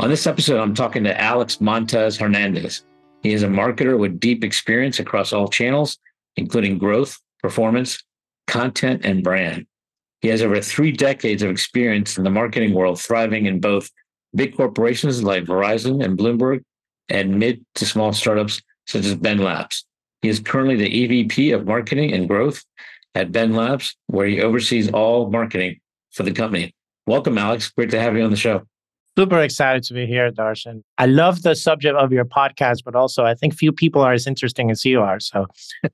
On 0.00 0.08
this 0.08 0.26
episode, 0.26 0.58
I'm 0.58 0.72
talking 0.72 1.04
to 1.04 1.20
Alex 1.20 1.56
Montas 1.56 2.18
Hernandez. 2.18 2.86
He 3.22 3.34
is 3.34 3.42
a 3.42 3.48
marketer 3.48 3.98
with 3.98 4.18
deep 4.18 4.42
experience 4.42 4.98
across 4.98 5.34
all 5.34 5.46
channels, 5.46 5.98
including 6.36 6.78
growth, 6.78 7.18
performance, 7.42 8.02
content, 8.46 9.04
and 9.04 9.22
brand. 9.22 9.66
He 10.22 10.28
has 10.28 10.40
over 10.40 10.58
three 10.62 10.90
decades 10.90 11.42
of 11.42 11.50
experience 11.50 12.16
in 12.16 12.24
the 12.24 12.30
marketing 12.30 12.72
world, 12.72 12.98
thriving 12.98 13.44
in 13.44 13.60
both 13.60 13.90
big 14.34 14.56
corporations 14.56 15.22
like 15.22 15.44
Verizon 15.44 16.02
and 16.02 16.18
Bloomberg 16.18 16.62
and 17.10 17.38
mid 17.38 17.62
to 17.74 17.84
small 17.84 18.14
startups 18.14 18.62
such 18.86 19.04
as 19.04 19.16
BENlabs. 19.16 19.84
He 20.22 20.30
is 20.30 20.40
currently 20.40 20.76
the 20.76 21.26
EVP 21.28 21.54
of 21.54 21.66
marketing 21.66 22.14
and 22.14 22.26
growth 22.26 22.64
at 23.14 23.32
BENlabs, 23.32 23.96
where 24.06 24.26
he 24.26 24.40
oversees 24.40 24.90
all 24.92 25.28
marketing 25.28 25.78
for 26.10 26.22
the 26.22 26.32
company. 26.32 26.74
Welcome, 27.06 27.36
Alex. 27.36 27.68
Great 27.68 27.90
to 27.90 28.00
have 28.00 28.16
you 28.16 28.24
on 28.24 28.30
the 28.30 28.36
show. 28.38 28.62
Super 29.18 29.40
excited 29.40 29.82
to 29.84 29.94
be 29.94 30.06
here, 30.06 30.30
Darshan. 30.30 30.82
I 30.98 31.06
love 31.06 31.42
the 31.42 31.54
subject 31.54 31.96
of 31.96 32.12
your 32.12 32.24
podcast, 32.24 32.84
but 32.84 32.94
also 32.94 33.24
I 33.24 33.34
think 33.34 33.54
few 33.54 33.72
people 33.72 34.00
are 34.02 34.12
as 34.12 34.26
interesting 34.26 34.70
as 34.70 34.84
you 34.84 35.00
are. 35.00 35.20
So 35.20 35.46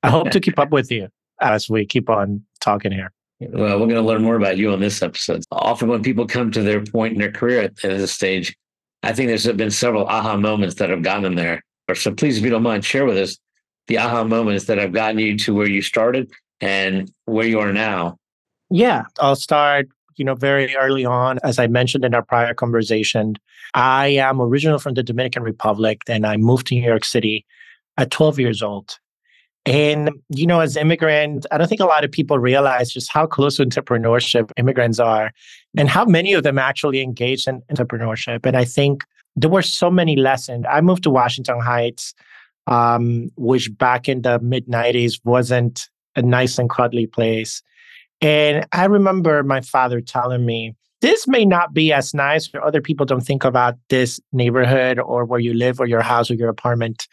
I 0.03 0.11
hope 0.11 0.31
to 0.31 0.41
keep 0.41 0.59
up 0.59 0.71
with 0.71 0.91
you 0.91 1.09
as 1.41 1.69
we 1.69 1.87
keep 1.87 2.11
on 2.11 2.43
talking 2.61 2.93
here. 2.93 3.13
Well, 3.41 3.79
we're 3.79 3.87
going 3.87 3.97
to 3.97 4.03
learn 4.03 4.23
more 4.23 4.37
about 4.37 4.57
you 4.57 4.73
on 4.73 4.81
this 4.81 5.03
episode. 5.03 5.45
Often, 5.53 5.89
when 5.89 6.03
people 6.03 6.27
come 6.27 6.51
to 6.53 6.63
their 6.63 6.83
point 6.83 7.13
in 7.15 7.19
their 7.19 7.33
career 7.33 7.63
at, 7.63 7.77
this 7.77 8.13
stage, 8.13 8.57
I 9.03 9.13
think 9.13 9.29
there's 9.29 9.47
been 9.47 9.71
several 9.71 10.07
aha 10.07 10.37
moments 10.37 10.77
that 10.77 10.89
have 10.89 11.03
gotten 11.03 11.23
them 11.23 11.35
there. 11.35 11.63
So, 11.95 12.15
please, 12.15 12.39
if 12.39 12.45
you 12.45 12.51
don't 12.51 12.63
mind, 12.63 12.85
share 12.85 13.05
with 13.05 13.19
us 13.19 13.39
the 13.89 13.99
aha 13.99 14.25
moments 14.25 14.65
that 14.67 14.79
have 14.79 14.93
gotten 14.93 15.19
you 15.19 15.37
to 15.39 15.55
where 15.55 15.69
you 15.69 15.83
started 15.83 16.31
and 16.61 17.11
where 17.27 17.47
you 17.47 17.61
are 17.61 17.73
now. 17.73 18.17
Yeah, 18.71 19.05
I'll 19.21 19.37
start 19.37 19.89
you 20.17 20.25
know, 20.25 20.35
very 20.35 20.75
early 20.77 21.05
on, 21.05 21.39
as 21.43 21.59
I 21.59 21.67
mentioned 21.67 22.05
in 22.05 22.15
our 22.15 22.23
prior 22.23 22.55
conversation, 22.55 23.37
I 23.75 24.09
am 24.09 24.41
original 24.41 24.79
from 24.79 24.95
the 24.95 25.03
Dominican 25.03 25.43
Republic 25.43 26.03
and 26.09 26.27
I 26.27 26.37
moved 26.37 26.69
to 26.69 26.75
New 26.75 26.83
York 26.83 27.05
City 27.05 27.45
at 27.97 28.11
12 28.11 28.39
years 28.39 28.63
old. 28.63 28.99
And, 29.67 30.11
you 30.29 30.47
know, 30.47 30.61
as 30.61 30.77
immigrant, 30.77 31.45
I 31.51 31.59
don't 31.59 31.67
think 31.67 31.81
a 31.81 31.87
lot 31.87 32.05
of 32.05 32.13
people 32.13 32.39
realize 32.39 32.93
just 32.93 33.13
how 33.13 33.27
close 33.27 33.57
to 33.57 33.65
entrepreneurship 33.65 34.53
immigrants 34.57 35.01
are 35.01 35.33
and 35.77 35.89
how 35.89 36.05
many 36.05 36.35
of 36.35 36.45
them 36.45 36.57
actually 36.57 37.03
engage 37.03 37.49
in 37.49 37.63
entrepreneurship. 37.63 38.47
And 38.47 38.57
I 38.57 38.65
think 38.65 39.03
there 39.35 39.51
were 39.51 39.63
so 39.63 39.91
many 39.91 40.15
lessons. 40.15 40.65
I 40.71 40.81
moved 40.81 41.03
to 41.03 41.11
Washington 41.11 41.61
Heights, 41.61 42.15
um, 42.69 43.31
which 43.37 43.77
back 43.77 44.09
in 44.09 44.23
the 44.23 44.39
mid 44.39 44.67
90s 44.67 45.21
wasn't 45.25 45.89
a 46.15 46.23
nice 46.23 46.59
and 46.59 46.71
cuddly 46.71 47.07
place. 47.09 47.61
And 48.21 48.67
I 48.73 48.87
remember 48.87 49.43
my 49.43 49.61
father 49.61 50.01
telling 50.01 50.47
me, 50.47 50.75
this 51.03 51.29
may 51.29 51.45
not 51.45 51.75
be 51.75 51.93
as 51.93 52.15
nice 52.15 52.49
or 52.55 52.65
other 52.65 52.81
people 52.81 53.05
don't 53.05 53.21
think 53.21 53.45
about 53.45 53.77
this 53.91 54.19
neighborhood 54.33 54.99
or 54.99 55.25
where 55.25 55.41
you 55.41 55.53
live 55.53 55.79
or 55.79 55.87
your 55.87 56.01
house 56.01 56.31
or 56.31 56.35
your 56.35 56.49
apartment 56.49 57.07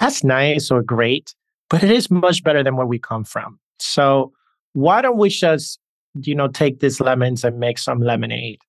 as 0.00 0.24
nice 0.24 0.70
or 0.70 0.82
great, 0.82 1.34
but 1.68 1.82
it 1.84 1.90
is 1.90 2.10
much 2.10 2.42
better 2.42 2.62
than 2.62 2.76
where 2.76 2.86
we 2.86 2.98
come 2.98 3.24
from. 3.24 3.58
So 3.78 4.32
why 4.72 5.02
don't 5.02 5.18
we 5.18 5.28
just, 5.28 5.78
you 6.22 6.34
know, 6.34 6.48
take 6.48 6.80
these 6.80 7.00
lemons 7.00 7.44
and 7.44 7.60
make 7.60 7.78
some 7.78 8.00
lemonade? 8.00 8.60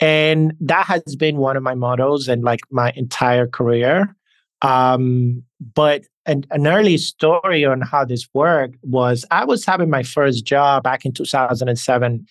And 0.00 0.54
that 0.60 0.86
has 0.86 1.14
been 1.14 1.36
one 1.36 1.56
of 1.56 1.62
my 1.62 1.74
mottos 1.74 2.26
and 2.28 2.42
like 2.42 2.60
my 2.70 2.92
entire 2.96 3.46
career. 3.46 4.16
Um, 4.62 5.42
but 5.74 6.04
an, 6.26 6.44
an 6.50 6.66
early 6.66 6.98
story 6.98 7.64
on 7.64 7.80
how 7.80 8.04
this 8.04 8.28
worked 8.34 8.76
was 8.82 9.24
I 9.30 9.44
was 9.44 9.64
having 9.64 9.90
my 9.90 10.02
first 10.02 10.44
job 10.44 10.84
back 10.84 11.04
in 11.04 11.12
2007 11.12 12.26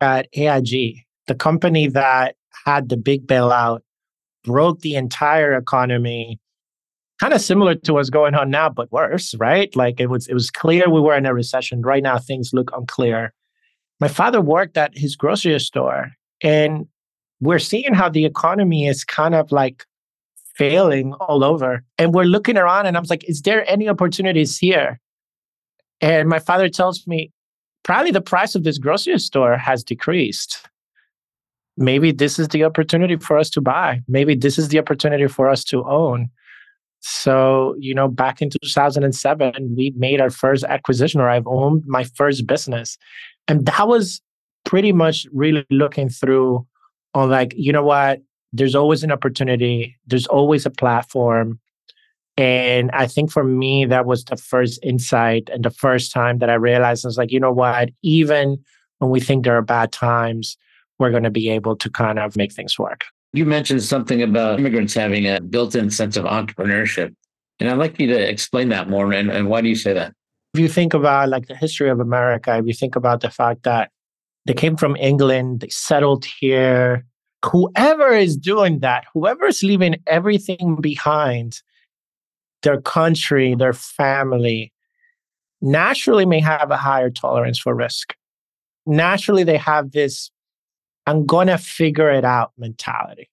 at 0.00 0.28
AIG, 0.34 1.04
the 1.26 1.34
company 1.34 1.88
that 1.88 2.36
had 2.64 2.88
the 2.88 2.96
big 2.96 3.26
bailout, 3.26 3.80
broke 4.44 4.80
the 4.80 4.94
entire 4.94 5.54
economy, 5.54 6.40
kind 7.20 7.34
of 7.34 7.40
similar 7.40 7.74
to 7.74 7.92
what's 7.92 8.10
going 8.10 8.34
on 8.34 8.50
now, 8.50 8.68
but 8.68 8.90
worse, 8.92 9.34
right? 9.34 9.74
Like 9.76 10.00
it 10.00 10.08
was 10.08 10.26
it 10.28 10.34
was 10.34 10.50
clear 10.50 10.88
we 10.88 11.00
were 11.00 11.16
in 11.16 11.26
a 11.26 11.34
recession. 11.34 11.82
Right 11.82 12.02
now 12.02 12.18
things 12.18 12.50
look 12.52 12.70
unclear. 12.74 13.34
My 14.00 14.08
father 14.08 14.40
worked 14.40 14.76
at 14.76 14.96
his 14.96 15.16
grocery 15.16 15.58
store 15.58 16.12
and 16.42 16.86
we're 17.40 17.58
seeing 17.58 17.94
how 17.94 18.08
the 18.08 18.24
economy 18.24 18.86
is 18.86 19.04
kind 19.04 19.34
of 19.34 19.52
like 19.52 19.84
failing 20.58 21.14
all 21.14 21.44
over. 21.44 21.84
And 21.96 22.12
we're 22.12 22.24
looking 22.24 22.58
around 22.58 22.86
and 22.86 22.96
I'm 22.96 23.04
like, 23.08 23.28
is 23.28 23.42
there 23.42 23.68
any 23.70 23.88
opportunities 23.88 24.58
here? 24.58 25.00
And 26.00 26.28
my 26.28 26.40
father 26.40 26.68
tells 26.68 27.06
me, 27.06 27.30
probably 27.84 28.10
the 28.10 28.20
price 28.20 28.54
of 28.54 28.64
this 28.64 28.78
grocery 28.78 29.18
store 29.18 29.56
has 29.56 29.82
decreased. 29.84 30.60
Maybe 31.76 32.10
this 32.10 32.38
is 32.38 32.48
the 32.48 32.64
opportunity 32.64 33.16
for 33.16 33.38
us 33.38 33.48
to 33.50 33.60
buy. 33.60 34.00
Maybe 34.08 34.34
this 34.34 34.58
is 34.58 34.68
the 34.68 34.80
opportunity 34.80 35.28
for 35.28 35.48
us 35.48 35.62
to 35.64 35.84
own. 35.88 36.28
So, 37.00 37.76
you 37.78 37.94
know, 37.94 38.08
back 38.08 38.42
in 38.42 38.50
2007, 38.50 39.74
we 39.76 39.92
made 39.96 40.20
our 40.20 40.30
first 40.30 40.64
acquisition, 40.64 41.20
or 41.20 41.30
I've 41.30 41.46
owned 41.46 41.84
my 41.86 42.02
first 42.02 42.46
business. 42.48 42.98
And 43.46 43.64
that 43.66 43.86
was 43.86 44.20
pretty 44.64 44.92
much 44.92 45.24
really 45.32 45.64
looking 45.70 46.08
through 46.08 46.66
on 47.14 47.30
like, 47.30 47.54
you 47.56 47.72
know 47.72 47.84
what? 47.84 48.20
There's 48.52 48.74
always 48.74 49.02
an 49.02 49.12
opportunity, 49.12 49.96
there's 50.06 50.26
always 50.26 50.66
a 50.66 50.70
platform. 50.70 51.60
And 52.36 52.90
I 52.92 53.06
think 53.06 53.32
for 53.32 53.42
me, 53.42 53.84
that 53.86 54.06
was 54.06 54.24
the 54.24 54.36
first 54.36 54.78
insight 54.82 55.48
and 55.52 55.64
the 55.64 55.70
first 55.70 56.12
time 56.12 56.38
that 56.38 56.48
I 56.48 56.54
realized 56.54 57.04
I 57.04 57.08
was 57.08 57.18
like, 57.18 57.32
you 57.32 57.40
know 57.40 57.52
what, 57.52 57.90
even 58.02 58.58
when 58.98 59.10
we 59.10 59.20
think 59.20 59.44
there 59.44 59.56
are 59.56 59.62
bad 59.62 59.90
times, 59.92 60.56
we're 60.98 61.10
going 61.10 61.24
to 61.24 61.30
be 61.30 61.48
able 61.50 61.76
to 61.76 61.90
kind 61.90 62.18
of 62.18 62.36
make 62.36 62.52
things 62.52 62.78
work. 62.78 63.04
You 63.32 63.44
mentioned 63.44 63.82
something 63.82 64.22
about 64.22 64.58
immigrants 64.58 64.94
having 64.94 65.26
a 65.26 65.40
built 65.40 65.74
in 65.74 65.90
sense 65.90 66.16
of 66.16 66.24
entrepreneurship. 66.24 67.14
And 67.60 67.68
I'd 67.68 67.78
like 67.78 67.98
you 67.98 68.06
to 68.06 68.28
explain 68.28 68.68
that 68.70 68.88
more. 68.88 69.12
And, 69.12 69.30
and 69.30 69.48
why 69.48 69.60
do 69.60 69.68
you 69.68 69.74
say 69.74 69.92
that? 69.92 70.14
If 70.54 70.60
you 70.60 70.68
think 70.68 70.94
about 70.94 71.28
like 71.28 71.46
the 71.46 71.56
history 71.56 71.90
of 71.90 72.00
America, 72.00 72.56
if 72.56 72.66
you 72.66 72.72
think 72.72 72.96
about 72.96 73.20
the 73.20 73.30
fact 73.30 73.64
that 73.64 73.90
they 74.46 74.54
came 74.54 74.76
from 74.76 74.96
England, 74.96 75.60
they 75.60 75.68
settled 75.68 76.24
here, 76.24 77.04
whoever 77.44 78.12
is 78.12 78.36
doing 78.36 78.80
that, 78.80 79.04
whoever 79.14 79.46
is 79.46 79.62
leaving 79.62 79.96
everything 80.06 80.76
behind, 80.80 81.60
their 82.62 82.80
country, 82.80 83.54
their 83.54 83.72
family, 83.72 84.72
naturally 85.60 86.26
may 86.26 86.40
have 86.40 86.70
a 86.70 86.76
higher 86.76 87.10
tolerance 87.10 87.58
for 87.58 87.74
risk. 87.74 88.14
Naturally, 88.86 89.44
they 89.44 89.56
have 89.58 89.92
this, 89.92 90.30
I'm 91.06 91.26
going 91.26 91.48
to 91.48 91.58
figure 91.58 92.10
it 92.10 92.24
out 92.24 92.52
mentality. 92.58 93.28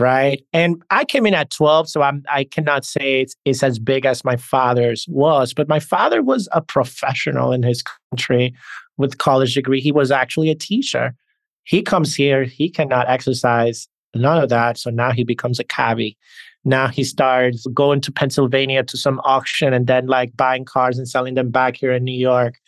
Right. 0.00 0.44
And 0.52 0.80
I 0.90 1.04
came 1.04 1.26
in 1.26 1.34
at 1.34 1.50
12, 1.50 1.88
so 1.88 2.02
I'm, 2.02 2.22
I 2.30 2.44
cannot 2.44 2.84
say 2.84 3.22
it's, 3.22 3.34
it's 3.44 3.64
as 3.64 3.80
big 3.80 4.06
as 4.06 4.24
my 4.24 4.36
father's 4.36 5.04
was, 5.08 5.52
but 5.52 5.68
my 5.68 5.80
father 5.80 6.22
was 6.22 6.48
a 6.52 6.60
professional 6.60 7.50
in 7.50 7.64
his 7.64 7.82
country 7.82 8.54
with 8.96 9.18
college 9.18 9.54
degree. 9.54 9.80
He 9.80 9.90
was 9.90 10.12
actually 10.12 10.50
a 10.50 10.54
teacher. 10.54 11.16
He 11.64 11.82
comes 11.82 12.14
here, 12.14 12.44
he 12.44 12.70
cannot 12.70 13.08
exercise, 13.08 13.88
none 14.14 14.42
of 14.42 14.48
that. 14.48 14.78
So 14.78 14.90
now 14.90 15.12
he 15.12 15.24
becomes 15.24 15.60
a 15.60 15.64
cabbie. 15.64 16.16
Now 16.64 16.88
he 16.88 17.04
starts 17.04 17.66
going 17.72 18.00
to 18.02 18.12
Pennsylvania 18.12 18.82
to 18.84 18.96
some 18.96 19.20
auction 19.24 19.72
and 19.72 19.86
then 19.86 20.06
like 20.06 20.36
buying 20.36 20.64
cars 20.64 20.98
and 20.98 21.08
selling 21.08 21.34
them 21.34 21.50
back 21.50 21.76
here 21.76 21.92
in 21.92 22.04
New 22.04 22.18
York. 22.18 22.58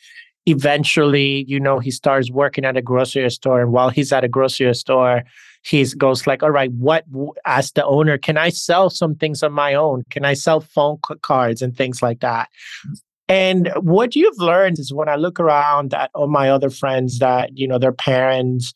Eventually, 0.47 1.45
you 1.49 1.61
know, 1.61 1.79
he 1.79 1.91
starts 1.91 2.31
working 2.31 2.65
at 2.65 2.77
a 2.77 2.83
grocery 2.83 3.29
store. 3.31 3.61
And 3.61 3.73
while 3.73 3.91
he's 3.91 4.13
at 4.13 4.25
a 4.25 4.29
grocery 4.29 4.75
store, 4.75 5.23
he 5.63 5.85
goes 5.99 6.27
like, 6.27 6.43
all 6.43 6.51
right, 6.51 6.73
what, 6.73 7.05
as 7.45 7.73
the 7.73 7.85
owner, 7.85 8.17
can 8.17 8.39
I 8.39 8.49
sell 8.49 8.89
some 8.89 9.15
things 9.15 9.43
on 9.43 9.53
my 9.53 9.75
own? 9.75 10.05
Can 10.11 10.25
I 10.25 10.35
sell 10.35 10.61
phone 10.61 10.99
cards 11.21 11.61
and 11.61 11.77
things 11.77 12.03
like 12.03 12.21
that? 12.21 12.49
Mm. 12.87 13.01
And 13.31 13.71
what 13.77 14.17
you've 14.17 14.41
learned 14.41 14.81
is 14.81 14.93
when 14.93 15.09
I 15.09 15.15
look 15.15 15.39
around 15.39 15.95
at 15.95 16.11
all 16.15 16.27
my 16.27 16.51
other 16.51 16.69
friends 16.69 17.21
that, 17.21 17.57
you 17.57 17.69
know, 17.69 17.79
their 17.79 17.93
parents 17.93 18.75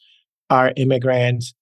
are 0.49 0.73
immigrants. 0.77 1.53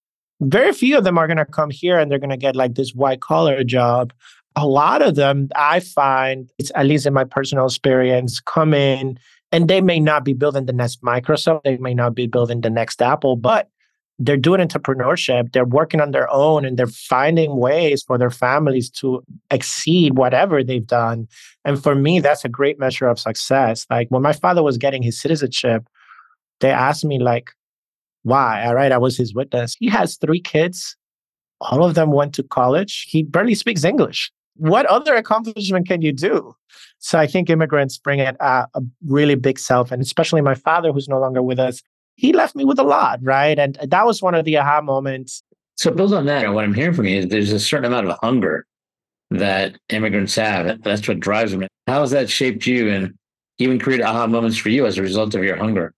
Very 0.43 0.75
few 0.75 0.99
of 0.99 1.05
them 1.05 1.17
are 1.17 1.27
going 1.27 1.39
to 1.39 1.47
come 1.47 1.71
here 1.71 1.99
and 1.99 2.11
they're 2.11 2.19
going 2.19 2.29
to 2.29 2.37
get 2.37 2.55
like 2.55 2.75
this 2.75 2.93
white 2.95 3.23
collar 3.23 3.65
job. 3.65 4.13
A 4.57 4.67
lot 4.67 5.01
of 5.01 5.15
them, 5.15 5.49
I 5.57 5.81
find, 5.81 6.51
it's 6.59 6.71
at 6.75 6.85
least 6.85 7.07
in 7.07 7.15
my 7.15 7.25
personal 7.25 7.65
experience, 7.65 8.41
come 8.41 8.75
in 8.75 9.19
and 9.53 9.69
they 9.69 9.81
may 9.81 9.99
not 9.99 10.23
be 10.23 10.35
building 10.35 10.67
the 10.67 10.75
next 10.75 11.01
Microsoft, 11.01 11.63
they 11.65 11.79
may 11.79 11.95
not 11.95 12.15
be 12.15 12.27
building 12.27 12.61
the 12.61 12.69
next 12.69 13.01
Apple, 13.01 13.37
but 13.37 13.71
they're 14.25 14.37
doing 14.37 14.61
entrepreneurship, 14.61 15.53
they're 15.53 15.65
working 15.65 16.01
on 16.01 16.13
their 16.13 16.33
own 16.33 16.65
and 16.65 16.79
they're 16.79 16.87
finding 16.87 17.57
ways 17.57 18.03
for 18.03 18.17
their 18.19 18.31
families 18.31 18.89
to 18.89 19.23
exceed 19.51 20.17
whatever 20.17 20.63
they've 20.63 20.87
done. 20.87 21.27
And 21.65 21.83
for 21.83 21.95
me, 21.95 22.21
that's 22.21 22.45
a 22.45 22.49
great 22.49 22.79
measure 22.79 23.09
of 23.09 23.19
success. 23.19 23.85
Like 23.91 24.09
when 24.11 24.23
my 24.23 24.33
father 24.33 24.63
was 24.63 24.79
getting 24.79 25.03
his 25.03 25.21
citizenship, 25.21 25.89
they 26.61 26.71
asked 26.71 27.05
me 27.05 27.19
like, 27.19 27.51
why? 28.23 28.65
All 28.65 28.77
right, 28.77 28.93
I 28.93 28.99
was 28.99 29.17
his 29.17 29.35
witness. 29.35 29.75
He 29.81 29.89
has 29.89 30.17
three 30.17 30.41
kids. 30.41 30.97
All 31.61 31.85
of 31.85 31.95
them 31.95 32.13
went 32.13 32.33
to 32.35 32.45
college. 32.45 33.07
He 33.09 33.25
barely 33.25 33.57
speaks 33.57 33.83
English. 33.83 34.31
What 34.55 34.87
other 34.87 35.17
accomplishment 35.17 35.89
can 35.89 36.03
you 36.03 36.13
do? 36.13 36.55
So 37.01 37.19
I 37.19 37.27
think 37.27 37.51
immigrants 37.51 37.99
bring 37.99 38.21
it 38.21 38.37
a, 38.39 38.69
a 38.75 38.83
really 39.07 39.35
big 39.35 39.59
self, 39.59 39.91
and 39.91 40.01
especially 40.01 40.43
my 40.43 40.55
father, 40.55 40.93
who's 40.93 41.09
no 41.09 41.19
longer 41.19 41.43
with 41.43 41.59
us, 41.59 41.83
he 42.23 42.33
left 42.33 42.55
me 42.55 42.65
with 42.65 42.79
a 42.79 42.85
lot, 42.85 43.19
right? 43.21 43.59
And 43.59 43.77
that 43.83 44.07
was 44.07 44.23
one 44.23 44.37
of 44.37 44.45
the 44.45 44.57
aha 44.57 44.81
moments. 44.81 45.43
So 45.77 45.91
build 45.91 46.15
on 46.15 46.27
that. 46.27 46.45
And 46.45 46.55
what 46.55 46.63
I'm 46.63 46.73
hearing 46.73 46.95
from 46.95 47.07
you 47.07 47.19
is 47.19 47.27
there's 47.27 47.51
a 47.51 47.59
certain 47.59 47.87
amount 47.87 48.07
of 48.07 48.17
hunger 48.23 48.65
that 49.33 49.77
immigrants 49.89 50.37
have. 50.37 50.83
That's 50.85 51.09
what 51.09 51.19
drives 51.19 51.51
them. 51.51 51.67
How 51.89 52.01
has 52.03 52.13
that 52.13 52.31
shaped 52.31 52.65
you 52.65 52.91
and 52.91 53.15
even 53.59 53.81
created 53.81 54.05
aha 54.05 54.29
moments 54.29 54.57
for 54.57 54.69
you 54.69 54.87
as 54.87 54.99
a 54.99 55.03
result 55.03 55.35
of 55.35 55.43
your 55.43 55.57
hunger? 55.57 55.95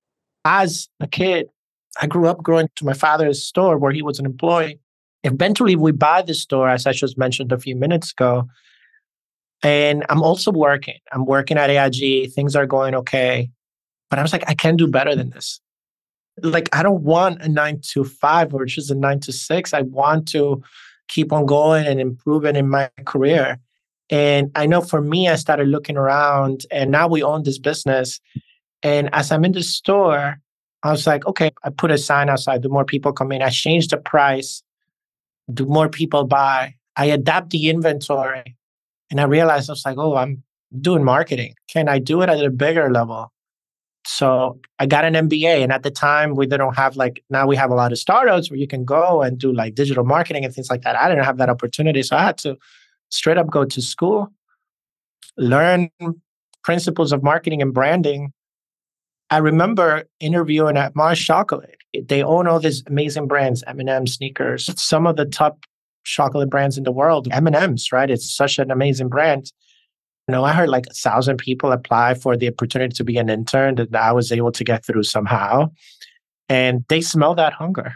As 0.47 0.89
a 0.99 1.07
kid, 1.07 1.49
I 2.01 2.07
grew 2.07 2.27
up 2.27 2.43
going 2.43 2.69
to 2.77 2.87
my 2.87 2.95
father's 2.95 3.43
store 3.43 3.77
where 3.77 3.93
he 3.93 4.01
was 4.01 4.19
an 4.19 4.25
employee. 4.25 4.81
Eventually, 5.25 5.77
we 5.77 5.93
buy 5.93 6.23
the 6.23 6.33
store, 6.33 6.71
as 6.71 6.87
I 6.87 6.93
just 6.93 7.19
mentioned 7.19 7.53
a 7.53 7.59
few 7.59 7.77
minutes 7.77 8.13
ago. 8.13 8.49
And 9.63 10.07
I'm 10.09 10.23
also 10.23 10.51
working. 10.51 11.01
I'm 11.13 11.27
working 11.27 11.59
at 11.59 11.69
AIG. 11.69 12.33
Things 12.33 12.57
are 12.57 12.67
going 12.67 12.95
okay. 12.95 13.51
But 14.09 14.19
I 14.19 14.23
was 14.23 14.33
like, 14.33 14.45
I 14.49 14.55
can 14.55 14.77
do 14.77 14.87
better 14.87 15.15
than 15.15 15.29
this 15.29 15.61
like 16.43 16.69
I 16.75 16.83
don't 16.83 17.03
want 17.03 17.43
a 17.43 17.49
nine 17.49 17.81
to 17.93 18.05
five 18.05 18.55
or 18.55 18.65
just 18.65 18.91
a 18.91 18.95
nine 18.95 19.21
to 19.21 19.33
six. 19.33 19.73
I 19.73 19.83
want 19.83 20.29
to 20.29 20.63
keep 21.09 21.33
on 21.33 21.47
going 21.47 21.87
and 21.87 22.01
improving 22.01 22.57
in 22.57 22.69
my 22.69 22.91
career. 23.05 23.59
And 24.11 24.51
I 24.55 24.67
know 24.67 24.81
for 24.81 25.01
me, 25.01 25.29
I 25.29 25.37
started 25.37 25.69
looking 25.69 25.97
around 25.97 26.67
and 26.71 26.91
now 26.91 27.09
we 27.09 27.23
own 27.23 27.43
this 27.43 27.59
business. 27.59 28.21
And 28.83 29.09
as 29.15 29.33
I'm 29.33 29.45
in 29.45 29.53
the 29.53 29.63
store, 29.63 30.39
I 30.83 30.91
was 30.91 31.07
like, 31.07 31.27
okay, 31.27 31.51
I 31.63 31.71
put 31.71 31.91
a 31.91 31.99
sign 31.99 32.29
outside. 32.29 32.63
Do 32.63 32.69
more 32.69 32.85
people 32.85 33.13
come 33.13 33.33
in? 33.33 33.43
I 33.43 33.49
change 33.49 33.89
the 33.89 33.97
price. 33.97 34.63
Do 35.53 35.65
more 35.65 35.89
people 35.89 36.25
buy? 36.25 36.75
I 36.97 37.07
adapt 37.07 37.51
the 37.51 37.71
inventory. 37.71 38.57
And 39.11 39.21
I 39.21 39.25
realized 39.25 39.71
I 39.71 39.73
was 39.73 39.85
like, 39.85 39.97
oh, 39.99 40.17
I'm 40.17 40.43
doing 40.81 41.05
marketing. 41.05 41.55
Can 41.69 41.89
I 41.89 41.99
do 41.99 42.21
it 42.21 42.29
at 42.29 42.45
a 42.45 42.51
bigger 42.51 42.91
level? 42.91 43.33
So 44.07 44.61
I 44.79 44.87
got 44.87 45.05
an 45.05 45.15
MBA. 45.15 45.63
And 45.63 45.73
at 45.73 45.83
the 45.83 45.91
time, 45.91 46.35
we 46.35 46.47
didn't 46.47 46.75
have 46.75 46.97
like, 46.97 47.25
now 47.31 47.47
we 47.47 47.57
have 47.57 47.71
a 47.71 47.75
lot 47.75 47.93
of 47.93 47.99
startups 47.99 48.51
where 48.51 48.59
you 48.59 48.67
can 48.67 48.85
go 48.85 49.23
and 49.23 49.39
do 49.39 49.53
like 49.53 49.75
digital 49.75 50.05
marketing 50.05 50.45
and 50.45 50.55
things 50.55 50.71
like 50.71 50.83
that. 50.83 50.97
I 50.97 51.09
didn't 51.09 51.25
have 51.25 51.39
that 51.39 51.49
opportunity. 51.49 52.03
So 52.03 52.17
I 52.17 52.23
had 52.23 52.39
to 52.39 52.57
straight 53.11 53.39
up 53.39 53.51
go 53.51 53.65
to 53.65 53.83
school, 53.83 54.29
learn 55.37 55.91
principles 56.63 57.13
of 57.13 57.23
marketing 57.23 57.63
and 57.63 57.73
branding. 57.73 58.33
I 59.31 59.39
remember 59.39 60.05
interviewing 60.21 60.77
at 60.77 60.95
Mars 60.95 61.19
Chocolate. 61.19 61.79
They 62.07 62.23
own 62.23 62.47
all 62.47 62.61
these 62.61 62.83
amazing 62.87 63.27
brands, 63.27 63.65
M&M, 63.67 64.07
Snickers, 64.07 64.69
some 64.81 65.07
of 65.07 65.17
the 65.17 65.25
top 65.25 65.65
chocolate 66.05 66.51
brands 66.51 66.77
in 66.77 66.85
the 66.85 66.93
world, 66.93 67.29
M&M's, 67.31 67.91
right? 67.91 68.11
It's 68.11 68.31
such 68.31 68.59
an 68.59 68.71
amazing 68.71 69.09
brand. 69.09 69.51
You 70.29 70.33
know, 70.33 70.45
I 70.45 70.53
heard 70.53 70.71
like 70.71 70.87
a 70.87 70.95
thousand 70.95 71.37
people 71.37 71.71
apply 71.73 72.15
for 72.15 72.37
the 72.37 72.49
opportunity 72.49 72.95
to 72.95 73.05
be 73.05 73.19
an 73.19 73.29
intern 73.29 73.75
that 73.75 73.95
I 73.95 74.13
was 74.13 74.33
able 74.33 74.53
to 74.53 74.65
get 74.65 74.85
through 74.85 75.03
somehow. 75.03 75.71
And 76.49 76.85
they 76.89 77.01
smell 77.01 77.35
that 77.35 77.53
hunger. 77.53 77.95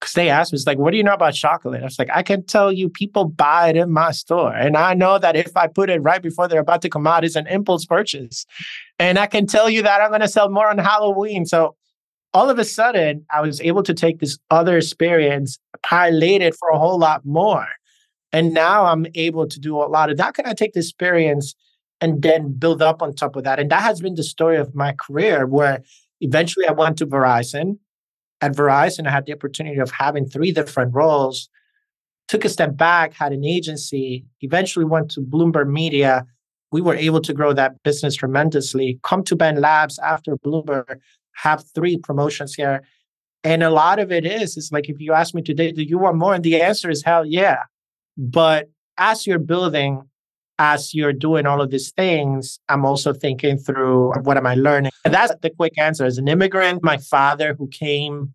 Because 0.00 0.12
they 0.12 0.28
asked 0.28 0.52
me, 0.52 0.56
it's 0.56 0.66
like, 0.66 0.76
what 0.76 0.90
do 0.90 0.98
you 0.98 1.02
know 1.02 1.14
about 1.14 1.32
chocolate? 1.32 1.80
I 1.80 1.84
was 1.84 1.98
like, 1.98 2.10
I 2.12 2.22
can 2.22 2.44
tell 2.44 2.70
you 2.70 2.90
people 2.90 3.24
buy 3.24 3.70
it 3.70 3.76
in 3.76 3.90
my 3.90 4.10
store. 4.10 4.52
And 4.52 4.76
I 4.76 4.92
know 4.92 5.18
that 5.18 5.34
if 5.34 5.56
I 5.56 5.66
put 5.66 5.88
it 5.88 6.02
right 6.02 6.20
before 6.20 6.46
they're 6.46 6.60
about 6.60 6.82
to 6.82 6.90
come 6.90 7.06
out, 7.06 7.24
it's 7.24 7.36
an 7.36 7.46
impulse 7.46 7.86
purchase. 7.86 8.44
And 8.98 9.18
I 9.18 9.26
can 9.26 9.46
tell 9.46 9.70
you 9.70 9.80
that 9.82 10.02
I'm 10.02 10.10
going 10.10 10.20
to 10.20 10.28
sell 10.28 10.50
more 10.50 10.68
on 10.68 10.76
Halloween. 10.76 11.46
So 11.46 11.76
all 12.34 12.50
of 12.50 12.58
a 12.58 12.64
sudden, 12.64 13.24
I 13.32 13.40
was 13.40 13.62
able 13.62 13.82
to 13.84 13.94
take 13.94 14.18
this 14.18 14.36
other 14.50 14.76
experience, 14.76 15.58
pilot 15.82 16.42
it 16.42 16.54
for 16.54 16.68
a 16.68 16.78
whole 16.78 16.98
lot 16.98 17.24
more. 17.24 17.66
And 18.34 18.52
now 18.52 18.86
I'm 18.86 19.06
able 19.14 19.46
to 19.46 19.60
do 19.60 19.76
a 19.76 19.86
lot 19.86 20.10
of 20.10 20.16
that. 20.16 20.34
Can 20.34 20.44
I 20.44 20.54
take 20.54 20.72
the 20.72 20.80
experience 20.80 21.54
and 22.00 22.20
then 22.20 22.52
build 22.52 22.82
up 22.82 23.00
on 23.00 23.14
top 23.14 23.36
of 23.36 23.44
that? 23.44 23.60
And 23.60 23.70
that 23.70 23.82
has 23.82 24.00
been 24.00 24.16
the 24.16 24.24
story 24.24 24.56
of 24.56 24.74
my 24.74 24.92
career 24.92 25.46
where 25.46 25.84
eventually 26.20 26.66
I 26.66 26.72
went 26.72 26.98
to 26.98 27.06
Verizon. 27.06 27.78
At 28.40 28.56
Verizon, 28.56 29.06
I 29.06 29.12
had 29.12 29.26
the 29.26 29.32
opportunity 29.32 29.78
of 29.78 29.92
having 29.92 30.26
three 30.26 30.50
different 30.50 30.92
roles. 30.92 31.48
Took 32.26 32.44
a 32.44 32.48
step 32.48 32.76
back, 32.76 33.14
had 33.14 33.32
an 33.32 33.44
agency, 33.44 34.26
eventually 34.40 34.84
went 34.84 35.12
to 35.12 35.20
Bloomberg 35.20 35.68
Media. 35.70 36.26
We 36.72 36.80
were 36.80 36.96
able 36.96 37.20
to 37.20 37.32
grow 37.32 37.52
that 37.52 37.84
business 37.84 38.16
tremendously. 38.16 38.98
Come 39.04 39.22
to 39.24 39.36
BENlabs 39.36 40.00
after 40.02 40.36
Bloomberg, 40.38 40.98
have 41.34 41.62
three 41.72 41.98
promotions 41.98 42.56
here. 42.56 42.82
And 43.44 43.62
a 43.62 43.70
lot 43.70 44.00
of 44.00 44.10
it 44.10 44.26
is, 44.26 44.56
it's 44.56 44.72
like 44.72 44.88
if 44.88 44.98
you 44.98 45.12
ask 45.12 45.36
me 45.36 45.42
today, 45.42 45.70
do 45.70 45.84
you 45.84 45.98
want 45.98 46.16
more? 46.16 46.34
And 46.34 46.42
the 46.42 46.60
answer 46.60 46.90
is 46.90 47.04
hell 47.04 47.24
yeah. 47.24 47.62
But 48.16 48.70
as 48.98 49.26
you're 49.26 49.38
building, 49.38 50.02
as 50.58 50.94
you're 50.94 51.12
doing 51.12 51.46
all 51.46 51.60
of 51.60 51.70
these 51.70 51.90
things, 51.92 52.58
I'm 52.68 52.84
also 52.84 53.12
thinking 53.12 53.58
through 53.58 54.12
what 54.22 54.36
am 54.36 54.46
I 54.46 54.54
learning? 54.54 54.92
And 55.04 55.12
that's 55.12 55.32
the 55.42 55.50
quick 55.50 55.78
answer. 55.78 56.04
As 56.04 56.18
an 56.18 56.28
immigrant, 56.28 56.82
my 56.82 56.96
father 56.96 57.54
who 57.58 57.68
came 57.68 58.32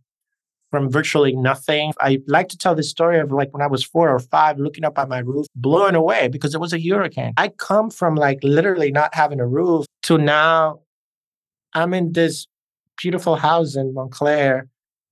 from 0.72 0.90
virtually 0.90 1.36
nothing. 1.36 1.94
I 2.00 2.20
like 2.28 2.48
to 2.50 2.58
tell 2.58 2.76
the 2.76 2.84
story 2.84 3.20
of 3.20 3.32
like 3.32 3.52
when 3.54 3.62
I 3.62 3.68
was 3.68 3.84
four 3.84 4.10
or 4.10 4.20
five, 4.20 4.60
looking 4.60 4.86
up 4.86 4.98
at 5.00 5.10
my 5.10 5.20
roof, 5.20 5.48
blown 5.56 5.96
away 5.96 6.28
because 6.28 6.54
it 6.54 6.62
was 6.62 6.74
a 6.74 6.80
hurricane. 6.80 7.34
I 7.38 7.48
come 7.48 7.90
from 7.90 8.16
like 8.16 8.40
literally 8.44 8.92
not 8.92 9.16
having 9.16 9.40
a 9.40 9.48
roof 9.48 9.86
to 10.04 10.18
now 10.18 10.82
I'm 11.74 11.94
in 11.94 12.14
this 12.14 12.48
beautiful 12.98 13.36
house 13.36 13.76
in 13.76 13.94
Montclair. 13.94 14.68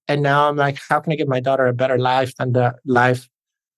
And 0.07 0.21
now 0.21 0.47
I'm 0.47 0.55
like, 0.55 0.79
how 0.89 0.99
can 0.99 1.11
I 1.11 1.15
give 1.15 1.27
my 1.27 1.39
daughter 1.39 1.67
a 1.67 1.73
better 1.73 1.97
life 1.97 2.33
than 2.37 2.53
the 2.53 2.75
life 2.85 3.27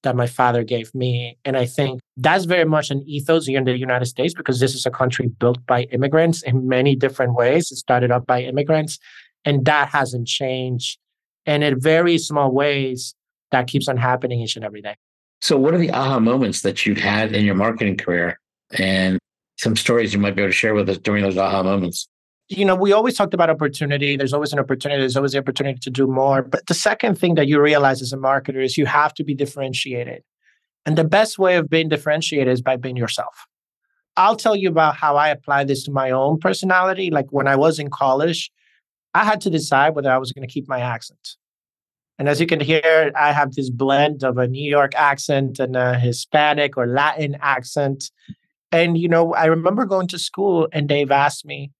that 0.03 0.15
my 0.15 0.27
father 0.27 0.63
gave 0.63 0.93
me. 0.95 1.37
And 1.45 1.57
I 1.57 1.65
think 1.65 1.99
that's 2.17 2.45
very 2.45 2.65
much 2.65 2.89
an 2.89 3.03
ethos 3.05 3.45
here 3.45 3.57
in 3.57 3.65
the 3.65 3.77
United 3.77 4.05
States 4.05 4.33
because 4.33 4.59
this 4.59 4.73
is 4.73 4.85
a 4.85 4.91
country 4.91 5.27
built 5.27 5.65
by 5.65 5.83
immigrants 5.83 6.41
in 6.43 6.67
many 6.67 6.95
different 6.95 7.35
ways. 7.35 7.71
It 7.71 7.77
started 7.77 8.11
up 8.11 8.25
by 8.25 8.43
immigrants, 8.43 8.97
and 9.45 9.65
that 9.65 9.89
hasn't 9.89 10.27
changed. 10.27 10.99
And 11.45 11.63
in 11.63 11.79
very 11.79 12.17
small 12.17 12.51
ways, 12.51 13.15
that 13.51 13.67
keeps 13.67 13.87
on 13.87 13.97
happening 13.97 14.41
each 14.41 14.55
and 14.55 14.63
every 14.63 14.81
day. 14.81 14.95
So, 15.41 15.57
what 15.57 15.73
are 15.73 15.77
the 15.77 15.91
aha 15.91 16.19
moments 16.19 16.61
that 16.61 16.85
you've 16.85 16.97
had 16.97 17.33
in 17.33 17.45
your 17.45 17.55
marketing 17.55 17.97
career 17.97 18.39
and 18.77 19.17
some 19.57 19.75
stories 19.75 20.13
you 20.13 20.19
might 20.19 20.35
be 20.35 20.41
able 20.41 20.49
to 20.49 20.55
share 20.55 20.73
with 20.73 20.89
us 20.89 20.97
during 20.97 21.23
those 21.23 21.37
aha 21.37 21.63
moments? 21.63 22.07
You 22.49 22.65
know, 22.65 22.75
we 22.75 22.91
always 22.91 23.15
talked 23.15 23.35
about 23.35 23.49
opportunity. 23.49 24.17
There's 24.17 24.33
always 24.33 24.51
an 24.51 24.59
opportunity. 24.59 24.99
There's 24.99 25.15
always 25.15 25.33
the 25.33 25.37
opportunity 25.37 25.79
to 25.79 25.89
do 25.91 26.07
more. 26.07 26.41
But 26.41 26.65
the 26.65 26.73
second 26.73 27.17
thing 27.17 27.35
that 27.35 27.47
you 27.47 27.61
realize 27.61 28.01
as 28.01 28.11
a 28.11 28.17
marketer 28.17 28.63
is 28.63 28.77
you 28.77 28.87
have 28.87 29.13
to 29.15 29.23
be 29.23 29.35
differentiated. 29.35 30.23
And 30.85 30.97
the 30.97 31.03
best 31.03 31.37
way 31.37 31.57
of 31.57 31.69
being 31.69 31.89
differentiated 31.89 32.51
is 32.51 32.61
by 32.61 32.75
being 32.75 32.97
yourself. 32.97 33.45
I'll 34.17 34.35
tell 34.35 34.55
you 34.55 34.67
about 34.67 34.95
how 34.95 35.15
I 35.15 35.29
apply 35.29 35.63
this 35.65 35.83
to 35.83 35.91
my 35.91 36.09
own 36.09 36.39
personality. 36.39 37.11
Like 37.11 37.27
when 37.29 37.47
I 37.47 37.55
was 37.55 37.77
in 37.77 37.91
college, 37.91 38.51
I 39.13 39.25
had 39.25 39.41
to 39.41 39.51
decide 39.51 39.95
whether 39.95 40.11
I 40.11 40.17
was 40.17 40.31
going 40.31 40.47
to 40.47 40.51
keep 40.51 40.67
my 40.67 40.79
accent. 40.79 41.35
And 42.17 42.27
as 42.27 42.41
you 42.41 42.47
can 42.47 42.59
hear, 42.59 43.11
I 43.15 43.31
have 43.31 43.53
this 43.53 43.69
blend 43.69 44.23
of 44.23 44.37
a 44.39 44.47
New 44.47 44.67
York 44.67 44.93
accent 44.95 45.59
and 45.59 45.75
a 45.77 45.97
Hispanic 45.97 46.77
or 46.77 46.87
Latin 46.87 47.37
accent. 47.41 48.11
And, 48.71 48.97
you 48.97 49.07
know, 49.07 49.33
I 49.35 49.45
remember 49.45 49.85
going 49.85 50.07
to 50.07 50.19
school 50.19 50.67
and 50.73 50.89
Dave 50.89 51.11
asked 51.11 51.45
me, 51.45 51.71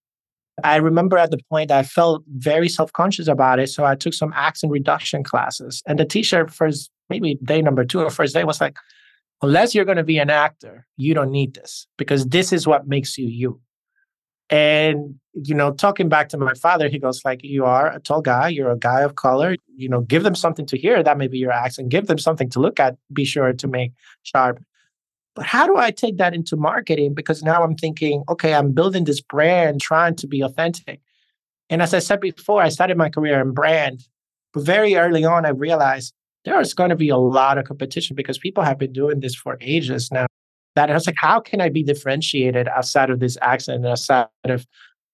I 0.64 0.76
remember 0.76 1.18
at 1.18 1.30
the 1.30 1.38
point 1.48 1.70
I 1.70 1.82
felt 1.82 2.22
very 2.36 2.68
self 2.68 2.92
conscious 2.92 3.28
about 3.28 3.58
it. 3.58 3.68
So 3.68 3.84
I 3.84 3.94
took 3.94 4.14
some 4.14 4.32
accent 4.34 4.72
reduction 4.72 5.22
classes. 5.22 5.82
And 5.86 5.98
the 5.98 6.04
teacher, 6.04 6.48
first, 6.48 6.90
maybe 7.08 7.38
day 7.42 7.62
number 7.62 7.84
two 7.84 8.00
or 8.00 8.10
first 8.10 8.34
day, 8.34 8.44
was 8.44 8.60
like, 8.60 8.76
unless 9.42 9.74
you're 9.74 9.84
going 9.84 9.96
to 9.96 10.04
be 10.04 10.18
an 10.18 10.30
actor, 10.30 10.86
you 10.96 11.14
don't 11.14 11.30
need 11.30 11.54
this 11.54 11.86
because 11.96 12.26
this 12.26 12.52
is 12.52 12.66
what 12.66 12.86
makes 12.86 13.16
you 13.18 13.26
you. 13.26 13.60
And, 14.50 15.14
you 15.32 15.54
know, 15.54 15.72
talking 15.72 16.08
back 16.08 16.28
to 16.30 16.38
my 16.38 16.54
father, 16.54 16.88
he 16.88 16.98
goes 16.98 17.24
like, 17.24 17.40
you 17.44 17.64
are 17.64 17.92
a 17.92 18.00
tall 18.00 18.20
guy, 18.20 18.48
you're 18.48 18.72
a 18.72 18.78
guy 18.78 19.02
of 19.02 19.14
color, 19.14 19.54
you 19.76 19.88
know, 19.88 20.00
give 20.00 20.24
them 20.24 20.34
something 20.34 20.66
to 20.66 20.76
hear. 20.76 21.04
That 21.04 21.18
may 21.18 21.28
be 21.28 21.38
your 21.38 21.52
accent. 21.52 21.88
Give 21.88 22.08
them 22.08 22.18
something 22.18 22.50
to 22.50 22.60
look 22.60 22.80
at. 22.80 22.96
Be 23.12 23.24
sure 23.24 23.52
to 23.52 23.68
make 23.68 23.92
sharp. 24.24 24.60
But 25.34 25.46
how 25.46 25.66
do 25.66 25.76
I 25.76 25.90
take 25.90 26.16
that 26.18 26.34
into 26.34 26.56
marketing? 26.56 27.14
Because 27.14 27.42
now 27.42 27.62
I'm 27.62 27.76
thinking, 27.76 28.24
okay, 28.28 28.54
I'm 28.54 28.72
building 28.72 29.04
this 29.04 29.20
brand, 29.20 29.80
trying 29.80 30.16
to 30.16 30.26
be 30.26 30.40
authentic. 30.40 31.00
And 31.68 31.80
as 31.80 31.94
I 31.94 32.00
said 32.00 32.20
before, 32.20 32.60
I 32.60 32.68
started 32.68 32.96
my 32.96 33.08
career 33.08 33.40
in 33.40 33.52
brand. 33.52 34.02
But 34.52 34.64
very 34.64 34.96
early 34.96 35.24
on, 35.24 35.46
I 35.46 35.50
realized 35.50 36.12
there 36.44 36.60
is 36.60 36.74
going 36.74 36.90
to 36.90 36.96
be 36.96 37.10
a 37.10 37.16
lot 37.16 37.58
of 37.58 37.64
competition 37.64 38.16
because 38.16 38.38
people 38.38 38.64
have 38.64 38.78
been 38.78 38.92
doing 38.92 39.20
this 39.20 39.34
for 39.34 39.56
ages 39.60 40.10
now. 40.10 40.26
That 40.76 40.90
I 40.90 40.94
was 40.94 41.06
like, 41.06 41.16
how 41.18 41.40
can 41.40 41.60
I 41.60 41.68
be 41.68 41.82
differentiated 41.82 42.68
outside 42.68 43.10
of 43.10 43.18
this 43.18 43.36
accent 43.42 43.78
and 43.78 43.86
outside 43.86 44.28
of 44.44 44.66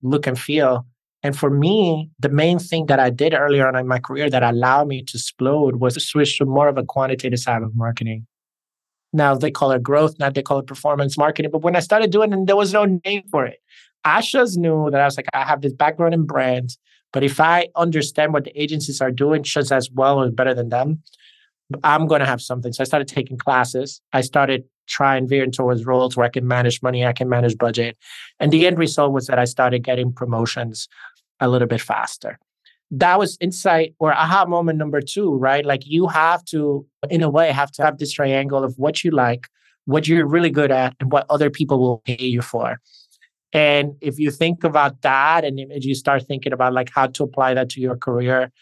look 0.03 0.27
and 0.27 0.39
feel? 0.39 0.87
And 1.23 1.37
for 1.37 1.51
me, 1.51 2.11
the 2.21 2.29
main 2.29 2.59
thing 2.59 2.87
that 2.87 3.01
I 3.01 3.11
did 3.11 3.35
earlier 3.35 3.67
on 3.67 3.75
in 3.75 3.89
my 3.89 3.99
career 3.99 4.31
that 4.31 4.43
allowed 4.43 4.87
me 4.89 5.03
to 5.03 5.17
explode 5.17 5.77
was 5.77 5.95
to 5.95 6.01
switch 6.01 6.39
to 6.39 6.45
more 6.45 6.69
of 6.69 6.79
a 6.79 6.85
quantitative 6.85 7.39
side 7.39 7.63
of 7.63 7.75
marketing. 7.75 8.27
Now 9.17 9.35
they 9.35 9.51
call 9.51 9.73
it 9.73 9.83
growth, 9.83 10.19
now 10.19 10.31
they 10.31 10.43
call 10.43 10.59
it 10.59 10.67
performance 10.67 11.17
marketing. 11.17 11.51
But 11.51 11.63
when 11.63 11.75
I 11.75 11.81
started 11.81 12.13
doing 12.13 12.33
it, 12.33 12.47
there 12.47 12.57
was 12.57 12.73
no 12.73 12.85
name 12.85 13.23
for 13.31 13.47
it. 13.47 13.61
I 14.05 14.21
just 14.21 14.57
knew 14.59 14.91
that 14.91 15.01
I 15.01 15.05
was 15.05 15.17
like, 15.17 15.27
I 15.33 15.43
have 15.43 15.63
this 15.63 15.73
background 15.73 16.15
in 16.15 16.27
brands, 16.27 16.79
but 17.13 17.25
if 17.25 17.41
I 17.41 17.69
understand 17.75 18.33
what 18.33 18.45
the 18.45 18.61
agencies 18.61 19.01
are 19.01 19.11
doing 19.11 19.43
just 19.43 19.73
as 19.73 19.91
well 19.91 20.23
or 20.23 20.31
better 20.31 20.55
than 20.55 20.69
them, 20.69 21.03
I'm 21.83 22.07
going 22.07 22.21
to 22.21 22.27
have 22.27 22.41
something. 22.41 22.73
So 22.73 22.83
I 22.83 22.85
started 22.85 23.09
taking 23.09 23.39
classes. 23.39 24.01
I 24.13 24.21
started 24.21 24.65
trying 24.87 25.27
veering 25.27 25.51
towards 25.51 25.85
roles 25.85 26.17
where 26.17 26.27
I 26.27 26.29
can 26.29 26.47
manage 26.47 26.83
money, 26.83 27.05
I 27.05 27.13
can 27.13 27.29
manage 27.29 27.59
budget. 27.59 27.97
And 28.39 28.53
the 28.53 28.67
end 28.67 28.79
result 28.79 29.13
was 29.13 29.27
that 29.27 29.39
I 29.39 29.45
started 29.45 29.81
getting 29.81 30.13
promotions 30.13 30.89
a 31.41 31.49
little 31.49 31.67
bit 31.67 31.81
faster. 31.81 32.39
That 32.91 33.19
was 33.19 33.37
insight 33.41 33.95
or 33.99 34.13
aha 34.13 34.47
moment 34.47 34.79
number 34.79 35.01
two, 35.01 35.35
right? 35.35 35.65
Like 35.65 35.83
you 35.87 36.07
have 36.07 36.45
to, 36.47 36.87
in 37.11 37.23
a 37.23 37.29
way, 37.29 37.51
have 37.51 37.73
to 37.73 37.83
have 37.83 37.99
this 37.99 38.13
triangle 38.13 38.63
of 38.63 38.75
what 38.79 39.03
you 39.03 39.11
like, 39.11 39.49
what 39.87 40.07
you're 40.07 40.27
really 40.27 40.51
good 40.51 40.71
at, 40.71 40.95
and 41.01 41.11
what 41.11 41.27
other 41.29 41.51
people 41.51 41.81
will 41.81 41.99
pay 42.05 42.23
you 42.25 42.43
for. 42.43 42.79
And 43.53 43.95
if 44.01 44.19
you 44.19 44.31
think 44.31 44.65
about 44.65 45.03
that 45.03 45.45
and 45.45 45.59
you 45.59 45.95
start 45.95 46.27
thinking 46.27 46.53
about 46.53 46.75
like 46.75 46.91
how 46.95 47.07
to 47.07 47.25
apply 47.25 47.55
that 47.55 47.71
to 47.71 47.81
your 47.81 47.97
career, 47.97 48.53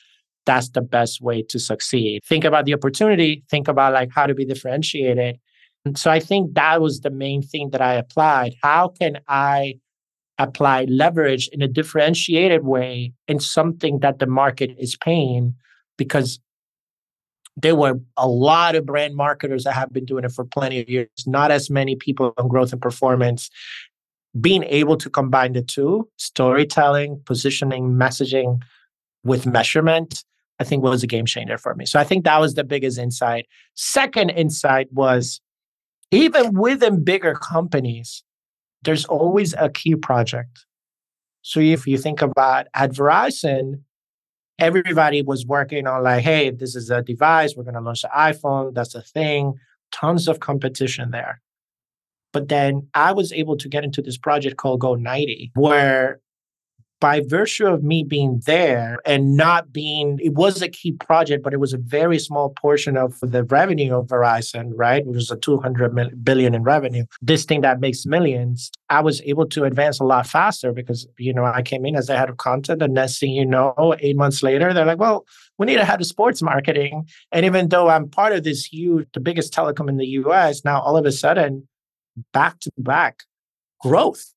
that's 0.46 0.68
the 0.70 0.82
best 0.82 1.20
way 1.20 1.42
to 1.42 1.58
succeed. 1.58 2.22
Think 2.24 2.44
about 2.44 2.64
the 2.64 2.74
opportunity, 2.74 3.44
think 3.50 3.66
about 3.66 3.92
like 3.92 4.10
how 4.14 4.26
to 4.26 4.34
be 4.34 4.44
differentiated. 4.44 5.38
And 5.84 5.98
so 5.98 6.10
I 6.10 6.20
think 6.20 6.54
that 6.54 6.80
was 6.80 7.00
the 7.00 7.10
main 7.10 7.42
thing 7.42 7.70
that 7.70 7.82
I 7.82 7.94
applied. 7.94 8.54
How 8.62 8.88
can 8.88 9.20
I 9.28 9.74
apply 10.38 10.84
leverage 10.88 11.48
in 11.52 11.62
a 11.62 11.68
differentiated 11.68 12.64
way 12.64 13.12
in 13.28 13.38
something 13.38 14.00
that 14.00 14.18
the 14.18 14.26
market 14.26 14.74
is 14.78 14.96
paying 14.96 15.54
because 15.96 16.40
there 17.56 17.76
were 17.76 18.00
a 18.16 18.28
lot 18.28 18.74
of 18.74 18.84
brand 18.84 19.14
marketers 19.14 19.64
that 19.64 19.74
have 19.74 19.92
been 19.92 20.04
doing 20.04 20.24
it 20.24 20.32
for 20.32 20.44
plenty 20.44 20.80
of 20.80 20.88
years, 20.88 21.08
not 21.26 21.50
as 21.50 21.70
many 21.70 21.94
people 21.94 22.34
on 22.36 22.48
growth 22.48 22.72
and 22.72 22.82
performance. 22.82 23.48
Being 24.40 24.64
able 24.64 24.96
to 24.96 25.08
combine 25.08 25.52
the 25.52 25.62
two, 25.62 26.08
storytelling, 26.16 27.22
positioning, 27.24 27.92
messaging 27.92 28.60
with 29.22 29.46
measurement, 29.46 30.24
I 30.58 30.64
think 30.64 30.82
was 30.82 31.04
a 31.04 31.06
game 31.06 31.26
changer 31.26 31.58
for 31.58 31.74
me. 31.76 31.86
So 31.86 32.00
I 32.00 32.04
think 32.04 32.24
that 32.24 32.40
was 32.40 32.54
the 32.54 32.64
biggest 32.64 32.98
insight. 32.98 33.46
Second 33.74 34.30
insight 34.30 34.92
was 34.92 35.40
even 36.10 36.54
within 36.54 37.04
bigger 37.04 37.34
companies, 37.34 38.24
there's 38.84 39.04
always 39.06 39.54
a 39.54 39.68
key 39.68 39.96
project. 39.96 40.66
So 41.42 41.60
if 41.60 41.86
you 41.86 41.98
think 41.98 42.22
about 42.22 42.66
at 42.74 42.92
Verizon, 42.92 43.82
everybody 44.58 45.22
was 45.22 45.44
working 45.46 45.86
on 45.86 46.02
like, 46.02 46.22
hey, 46.22 46.50
this 46.50 46.74
is 46.74 46.90
a 46.90 47.02
device, 47.02 47.54
we're 47.56 47.64
going 47.64 47.74
to 47.74 47.80
launch 47.80 48.02
the 48.02 48.10
iPhone, 48.16 48.74
that's 48.74 48.94
a 48.94 49.02
thing, 49.02 49.54
tons 49.92 50.28
of 50.28 50.40
competition 50.40 51.10
there. 51.10 51.40
But 52.32 52.48
then 52.48 52.88
I 52.94 53.12
was 53.12 53.32
able 53.32 53.56
to 53.58 53.68
get 53.68 53.84
into 53.84 54.02
this 54.02 54.16
project 54.16 54.56
called 54.56 54.80
Go 54.80 54.94
90, 54.94 55.52
where 55.54 56.20
by 57.00 57.20
virtue 57.26 57.66
of 57.66 57.82
me 57.82 58.02
being 58.02 58.40
there 58.46 58.98
and 59.04 59.36
not 59.36 59.72
being, 59.72 60.18
it 60.22 60.34
was 60.34 60.62
a 60.62 60.68
key 60.68 60.92
project, 60.92 61.42
but 61.42 61.52
it 61.52 61.60
was 61.60 61.72
a 61.72 61.78
very 61.78 62.18
small 62.18 62.50
portion 62.50 62.96
of 62.96 63.18
the 63.20 63.44
revenue 63.44 63.94
of 63.94 64.06
Verizon, 64.06 64.72
right? 64.74 65.04
Which 65.06 65.16
was 65.16 65.30
a 65.30 65.36
200 65.36 66.24
billion 66.24 66.54
in 66.54 66.62
revenue. 66.62 67.04
This 67.20 67.44
thing 67.44 67.60
that 67.62 67.80
makes 67.80 68.06
millions, 68.06 68.70
I 68.88 69.00
was 69.00 69.20
able 69.22 69.46
to 69.48 69.64
advance 69.64 70.00
a 70.00 70.04
lot 70.04 70.26
faster 70.26 70.72
because, 70.72 71.06
you 71.18 71.32
know, 71.32 71.44
I 71.44 71.62
came 71.62 71.84
in 71.84 71.96
as 71.96 72.06
the 72.06 72.16
head 72.16 72.30
of 72.30 72.36
content. 72.36 72.82
And 72.82 72.94
next 72.94 73.18
thing 73.18 73.32
you 73.32 73.44
know, 73.44 73.94
eight 74.00 74.16
months 74.16 74.42
later, 74.42 74.72
they're 74.72 74.86
like, 74.86 74.98
well, 74.98 75.26
we 75.58 75.66
need 75.66 75.78
a 75.78 75.84
head 75.84 76.00
of 76.00 76.06
sports 76.06 76.42
marketing. 76.42 77.06
And 77.32 77.44
even 77.44 77.68
though 77.68 77.88
I'm 77.88 78.08
part 78.08 78.32
of 78.32 78.44
this 78.44 78.64
huge, 78.64 79.08
the 79.14 79.20
biggest 79.20 79.52
telecom 79.52 79.88
in 79.88 79.96
the 79.96 80.06
US, 80.06 80.64
now 80.64 80.80
all 80.80 80.96
of 80.96 81.06
a 81.06 81.12
sudden, 81.12 81.68
back 82.32 82.60
to 82.60 82.70
back 82.78 83.24
growth 83.80 84.33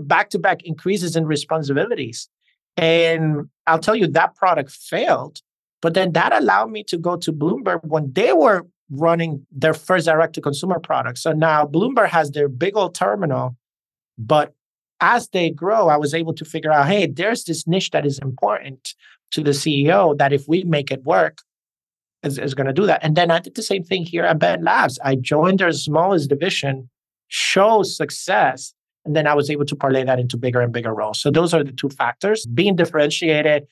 back 0.00 0.30
to 0.30 0.38
back 0.38 0.62
increases 0.64 1.16
in 1.16 1.26
responsibilities. 1.26 2.28
And 2.76 3.48
I'll 3.66 3.78
tell 3.78 3.96
you, 3.96 4.06
that 4.08 4.34
product 4.36 4.70
failed. 4.70 5.40
But 5.82 5.94
then 5.94 6.12
that 6.12 6.32
allowed 6.32 6.70
me 6.70 6.84
to 6.84 6.98
go 6.98 7.16
to 7.16 7.32
Bloomberg 7.32 7.84
when 7.84 8.12
they 8.12 8.32
were 8.32 8.66
running 8.90 9.46
their 9.50 9.74
first 9.74 10.06
direct 10.06 10.34
to 10.34 10.40
consumer 10.40 10.78
product. 10.78 11.18
So 11.18 11.32
now 11.32 11.64
Bloomberg 11.64 12.08
has 12.08 12.32
their 12.32 12.48
big 12.48 12.76
old 12.76 12.94
terminal. 12.94 13.56
But 14.18 14.54
as 15.00 15.28
they 15.28 15.50
grow, 15.50 15.88
I 15.88 15.96
was 15.96 16.12
able 16.12 16.34
to 16.34 16.44
figure 16.44 16.72
out 16.72 16.88
hey, 16.88 17.06
there's 17.06 17.44
this 17.44 17.66
niche 17.66 17.90
that 17.90 18.04
is 18.04 18.18
important 18.18 18.94
to 19.30 19.42
the 19.42 19.52
CEO 19.52 20.16
that 20.18 20.32
if 20.32 20.48
we 20.48 20.64
make 20.64 20.90
it 20.90 21.04
work, 21.04 21.38
is, 22.22 22.38
is 22.38 22.54
going 22.54 22.66
to 22.66 22.72
do 22.72 22.86
that. 22.86 23.02
And 23.02 23.16
then 23.16 23.30
I 23.30 23.38
did 23.38 23.54
the 23.54 23.62
same 23.62 23.82
thing 23.82 24.04
here 24.04 24.24
at 24.24 24.38
BENlabs. 24.38 24.98
I 25.02 25.14
joined 25.14 25.60
their 25.60 25.72
smallest 25.72 26.28
division, 26.28 26.90
show 27.28 27.82
success, 27.82 28.74
and 29.04 29.16
then 29.16 29.26
I 29.26 29.34
was 29.34 29.50
able 29.50 29.64
to 29.64 29.76
parlay 29.76 30.04
that 30.04 30.18
into 30.18 30.36
bigger 30.36 30.60
and 30.60 30.72
bigger 30.72 30.94
roles. 30.94 31.20
So 31.20 31.30
those 31.30 31.54
are 31.54 31.64
the 31.64 31.72
two 31.72 31.88
factors 31.88 32.46
being 32.46 32.76
differentiated 32.76 33.66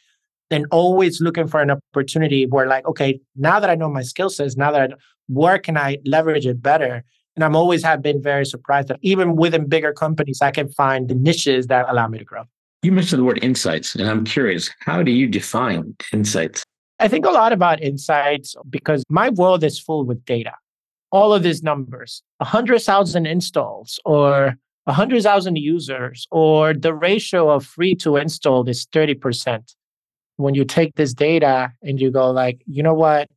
and 0.51 0.67
always 0.71 1.21
looking 1.21 1.47
for 1.47 1.61
an 1.61 1.71
opportunity 1.71 2.47
where, 2.47 2.67
like, 2.67 2.87
okay, 2.87 3.21
now 3.37 3.61
that 3.61 3.69
I 3.69 3.75
know 3.75 3.91
my 3.91 4.03
skill 4.03 4.31
sets, 4.31 4.57
now 4.57 4.73
that 4.73 4.93
I, 4.93 4.95
where 5.29 5.59
can 5.59 5.77
I 5.77 5.99
leverage 6.07 6.47
it 6.47 6.63
better? 6.63 7.05
And 7.37 7.45
I'm 7.45 7.55
always 7.55 7.85
have 7.85 8.03
been 8.03 8.23
very 8.23 8.47
surprised 8.47 8.89
that 8.89 8.99
even 9.03 9.37
within 9.37 9.69
bigger 9.69 9.93
companies, 9.93 10.41
I 10.41 10.51
can 10.51 10.69
find 10.71 11.09
the 11.09 11.15
niches 11.15 11.67
that 11.67 11.87
allow 11.89 12.09
me 12.09 12.19
to 12.19 12.25
grow. 12.25 12.45
You 12.83 12.93
mentioned 12.93 13.21
the 13.21 13.25
word 13.25 13.41
insights, 13.43 13.95
and 13.95 14.09
I'm 14.09 14.25
curious, 14.25 14.71
how 14.81 15.03
do 15.03 15.11
you 15.11 15.27
define 15.27 15.95
insights? 16.13 16.65
I 17.01 17.09
think 17.09 17.27
a 17.27 17.31
lot 17.31 17.53
about 17.53 17.83
insights 17.83 18.57
because 18.71 19.05
my 19.09 19.29
world 19.31 19.63
is 19.63 19.79
full 19.79 20.05
with 20.05 20.25
data. 20.25 20.55
All 21.13 21.33
of 21.33 21.43
these 21.43 21.63
numbers, 21.63 22.23
100,000 22.39 23.27
installs 23.27 24.01
or 24.05 24.57
100,000 24.89 25.57
users 25.57 26.27
or 26.31 26.73
the 26.73 26.95
ratio 26.95 27.51
of 27.51 27.67
free 27.67 27.95
to 27.97 28.17
install 28.17 28.67
is 28.67 28.87
30%. 28.87 29.75
When 30.37 30.55
you 30.55 30.65
take 30.65 30.95
this 30.95 31.13
data 31.13 31.71
and 31.83 32.01
you 32.01 32.11
go 32.11 32.31
like, 32.31 32.63
you 32.65 32.83
know 32.83 32.95
what? 32.95 33.29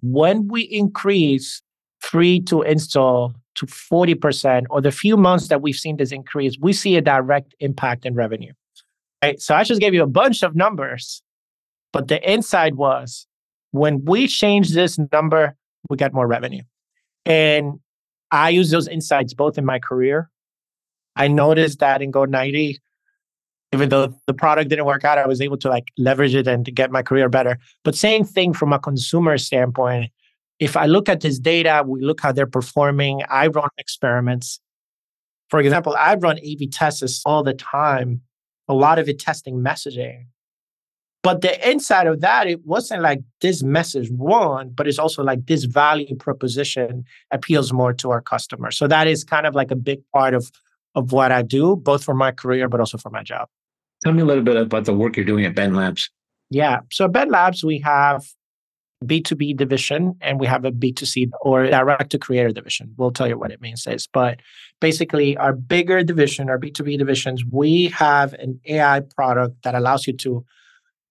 When 0.00 0.48
we 0.48 0.62
increase 0.62 1.62
free 2.00 2.40
to 2.42 2.62
install 2.62 3.34
to 3.54 3.66
40% 3.66 4.64
or 4.70 4.80
the 4.80 4.90
few 4.90 5.16
months 5.16 5.46
that 5.48 5.62
we've 5.62 5.76
seen 5.76 5.98
this 5.98 6.10
increase, 6.10 6.56
we 6.60 6.72
see 6.72 6.96
a 6.96 7.00
direct 7.00 7.54
impact 7.60 8.04
in 8.04 8.14
revenue. 8.14 8.52
Right? 9.22 9.40
So 9.40 9.54
I 9.54 9.62
just 9.62 9.80
gave 9.80 9.94
you 9.94 10.02
a 10.02 10.08
bunch 10.08 10.42
of 10.42 10.56
numbers, 10.56 11.22
but 11.92 12.08
the 12.08 12.20
insight 12.28 12.74
was 12.74 13.28
when 13.70 14.04
we 14.04 14.26
change 14.26 14.74
this 14.74 14.98
number, 15.12 15.54
we 15.88 15.96
get 15.96 16.12
more 16.12 16.26
revenue. 16.26 16.62
And 17.24 17.78
I 18.32 18.50
use 18.50 18.72
those 18.72 18.88
insights 18.88 19.32
both 19.32 19.58
in 19.58 19.64
my 19.64 19.78
career 19.78 20.28
I 21.18 21.28
noticed 21.28 21.80
that 21.80 22.00
in 22.00 22.10
Go 22.10 22.24
90, 22.24 22.80
even 23.72 23.88
though 23.90 24.14
the 24.26 24.32
product 24.32 24.70
didn't 24.70 24.86
work 24.86 25.04
out, 25.04 25.18
I 25.18 25.26
was 25.26 25.42
able 25.42 25.58
to 25.58 25.68
like 25.68 25.88
leverage 25.98 26.34
it 26.34 26.46
and 26.46 26.64
to 26.64 26.70
get 26.70 26.90
my 26.90 27.02
career 27.02 27.28
better. 27.28 27.58
But 27.84 27.94
same 27.94 28.24
thing 28.24 28.54
from 28.54 28.72
a 28.72 28.78
consumer 28.78 29.36
standpoint. 29.36 30.10
If 30.58 30.76
I 30.76 30.86
look 30.86 31.08
at 31.08 31.20
this 31.20 31.38
data, 31.38 31.84
we 31.86 32.00
look 32.00 32.20
how 32.20 32.32
they're 32.32 32.46
performing. 32.46 33.22
I 33.28 33.48
run 33.48 33.68
experiments. 33.76 34.60
For 35.50 35.60
example, 35.60 35.94
I 35.98 36.14
run 36.14 36.38
A/B 36.38 36.68
tests 36.68 37.22
all 37.26 37.42
the 37.42 37.54
time. 37.54 38.22
A 38.68 38.74
lot 38.74 38.98
of 38.98 39.08
it 39.08 39.18
testing 39.18 39.56
messaging. 39.56 40.26
But 41.22 41.40
the 41.40 41.68
inside 41.68 42.06
of 42.06 42.20
that, 42.20 42.46
it 42.46 42.64
wasn't 42.64 43.02
like 43.02 43.20
this 43.40 43.62
message 43.62 44.08
won, 44.10 44.70
but 44.70 44.86
it's 44.86 44.98
also 44.98 45.22
like 45.22 45.46
this 45.46 45.64
value 45.64 46.14
proposition 46.16 47.04
appeals 47.32 47.72
more 47.72 47.92
to 47.94 48.10
our 48.10 48.20
customers. 48.20 48.78
So 48.78 48.86
that 48.86 49.06
is 49.08 49.24
kind 49.24 49.46
of 49.46 49.54
like 49.54 49.70
a 49.70 49.76
big 49.76 50.00
part 50.14 50.32
of 50.32 50.50
of 50.94 51.12
what 51.12 51.32
I 51.32 51.42
do, 51.42 51.76
both 51.76 52.04
for 52.04 52.14
my 52.14 52.32
career, 52.32 52.68
but 52.68 52.80
also 52.80 52.98
for 52.98 53.10
my 53.10 53.22
job. 53.22 53.48
Tell 54.04 54.12
me 54.12 54.22
a 54.22 54.24
little 54.24 54.44
bit 54.44 54.56
about 54.56 54.84
the 54.84 54.94
work 54.94 55.16
you're 55.16 55.26
doing 55.26 55.44
at 55.44 55.54
BENlabs. 55.54 56.08
Yeah. 56.50 56.80
So 56.90 57.06
at 57.06 57.12
BENlabs, 57.12 57.64
we 57.64 57.78
have 57.80 58.24
B2B 59.04 59.56
division 59.56 60.16
and 60.20 60.40
we 60.40 60.46
have 60.46 60.64
a 60.64 60.72
B2C 60.72 61.30
or 61.40 61.66
direct 61.66 62.10
to 62.10 62.18
creator 62.18 62.50
division. 62.50 62.94
We'll 62.96 63.12
tell 63.12 63.28
you 63.28 63.38
what 63.38 63.52
it 63.52 63.60
means 63.60 63.86
is. 63.86 64.08
But 64.12 64.40
basically, 64.80 65.36
our 65.36 65.52
bigger 65.52 66.02
division, 66.02 66.48
our 66.48 66.58
B2B 66.58 66.98
divisions, 66.98 67.44
we 67.50 67.86
have 67.88 68.32
an 68.34 68.60
AI 68.66 69.00
product 69.00 69.62
that 69.62 69.74
allows 69.74 70.06
you 70.06 70.14
to 70.14 70.44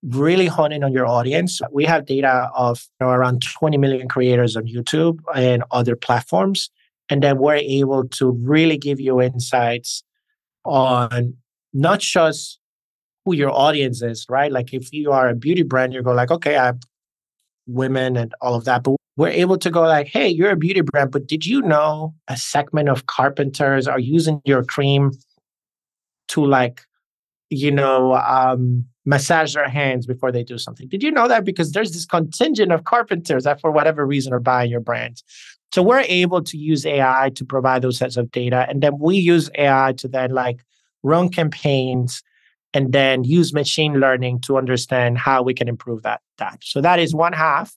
really 0.03 0.47
hone 0.47 0.71
in 0.71 0.83
on 0.83 0.91
your 0.91 1.05
audience. 1.05 1.59
We 1.71 1.85
have 1.85 2.05
data 2.05 2.49
of 2.55 2.85
you 2.99 3.07
know, 3.07 3.13
around 3.13 3.41
20 3.41 3.77
million 3.77 4.07
creators 4.07 4.55
on 4.55 4.65
YouTube 4.65 5.19
and 5.33 5.63
other 5.71 5.95
platforms. 5.95 6.69
And 7.09 7.23
then 7.23 7.37
we're 7.37 7.55
able 7.55 8.07
to 8.09 8.31
really 8.31 8.77
give 8.77 8.99
you 8.99 9.21
insights 9.21 10.03
on 10.65 11.35
not 11.73 11.99
just 11.99 12.59
who 13.25 13.33
your 13.33 13.51
audience 13.51 14.01
is, 14.01 14.25
right? 14.29 14.51
Like 14.51 14.73
if 14.73 14.91
you 14.91 15.11
are 15.11 15.29
a 15.29 15.35
beauty 15.35 15.63
brand, 15.63 15.93
you 15.93 16.01
go 16.01 16.13
like, 16.13 16.31
okay, 16.31 16.57
I 16.57 16.65
have 16.65 16.79
women 17.65 18.17
and 18.17 18.33
all 18.41 18.55
of 18.55 18.65
that. 18.65 18.83
But 18.83 18.95
we're 19.15 19.29
able 19.29 19.57
to 19.57 19.69
go 19.69 19.81
like, 19.81 20.07
hey, 20.07 20.27
you're 20.27 20.51
a 20.51 20.55
beauty 20.55 20.81
brand, 20.81 21.11
but 21.11 21.27
did 21.27 21.45
you 21.45 21.61
know 21.61 22.13
a 22.27 22.37
segment 22.37 22.89
of 22.89 23.07
carpenters 23.07 23.87
are 23.87 23.99
using 23.99 24.41
your 24.45 24.63
cream 24.63 25.11
to 26.29 26.45
like 26.45 26.81
you 27.49 27.71
know, 27.71 28.15
um, 28.15 28.85
massage 29.05 29.53
their 29.53 29.69
hands 29.69 30.05
before 30.05 30.31
they 30.31 30.43
do 30.43 30.57
something. 30.57 30.87
Did 30.87 31.01
you 31.01 31.11
know 31.11 31.27
that? 31.27 31.45
Because 31.45 31.71
there's 31.71 31.91
this 31.93 32.05
contingent 32.05 32.71
of 32.71 32.83
carpenters 32.83 33.45
that, 33.45 33.61
for 33.61 33.71
whatever 33.71 34.05
reason, 34.05 34.33
are 34.33 34.39
buying 34.39 34.69
your 34.69 34.81
brands. 34.81 35.23
So 35.73 35.83
we're 35.83 36.05
able 36.07 36.43
to 36.43 36.57
use 36.57 36.85
AI 36.85 37.31
to 37.35 37.45
provide 37.45 37.81
those 37.81 37.97
sets 37.97 38.17
of 38.17 38.31
data. 38.31 38.65
And 38.69 38.81
then 38.81 38.97
we 38.99 39.17
use 39.17 39.49
AI 39.55 39.93
to 39.97 40.07
then 40.07 40.31
like 40.31 40.63
run 41.03 41.29
campaigns 41.29 42.23
and 42.73 42.93
then 42.93 43.23
use 43.23 43.53
machine 43.53 43.99
learning 43.99 44.41
to 44.41 44.57
understand 44.57 45.17
how 45.17 45.41
we 45.41 45.53
can 45.53 45.67
improve 45.67 46.03
that. 46.03 46.21
that. 46.37 46.59
So 46.61 46.81
that 46.81 46.99
is 46.99 47.13
one 47.13 47.33
half. 47.33 47.75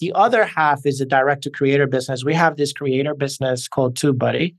The 0.00 0.12
other 0.14 0.44
half 0.44 0.84
is 0.84 1.00
a 1.00 1.06
direct 1.06 1.42
to 1.44 1.50
creator 1.50 1.86
business. 1.86 2.24
We 2.24 2.34
have 2.34 2.56
this 2.56 2.72
creator 2.72 3.14
business 3.14 3.66
called 3.66 3.96
TubeBuddy. 3.96 4.54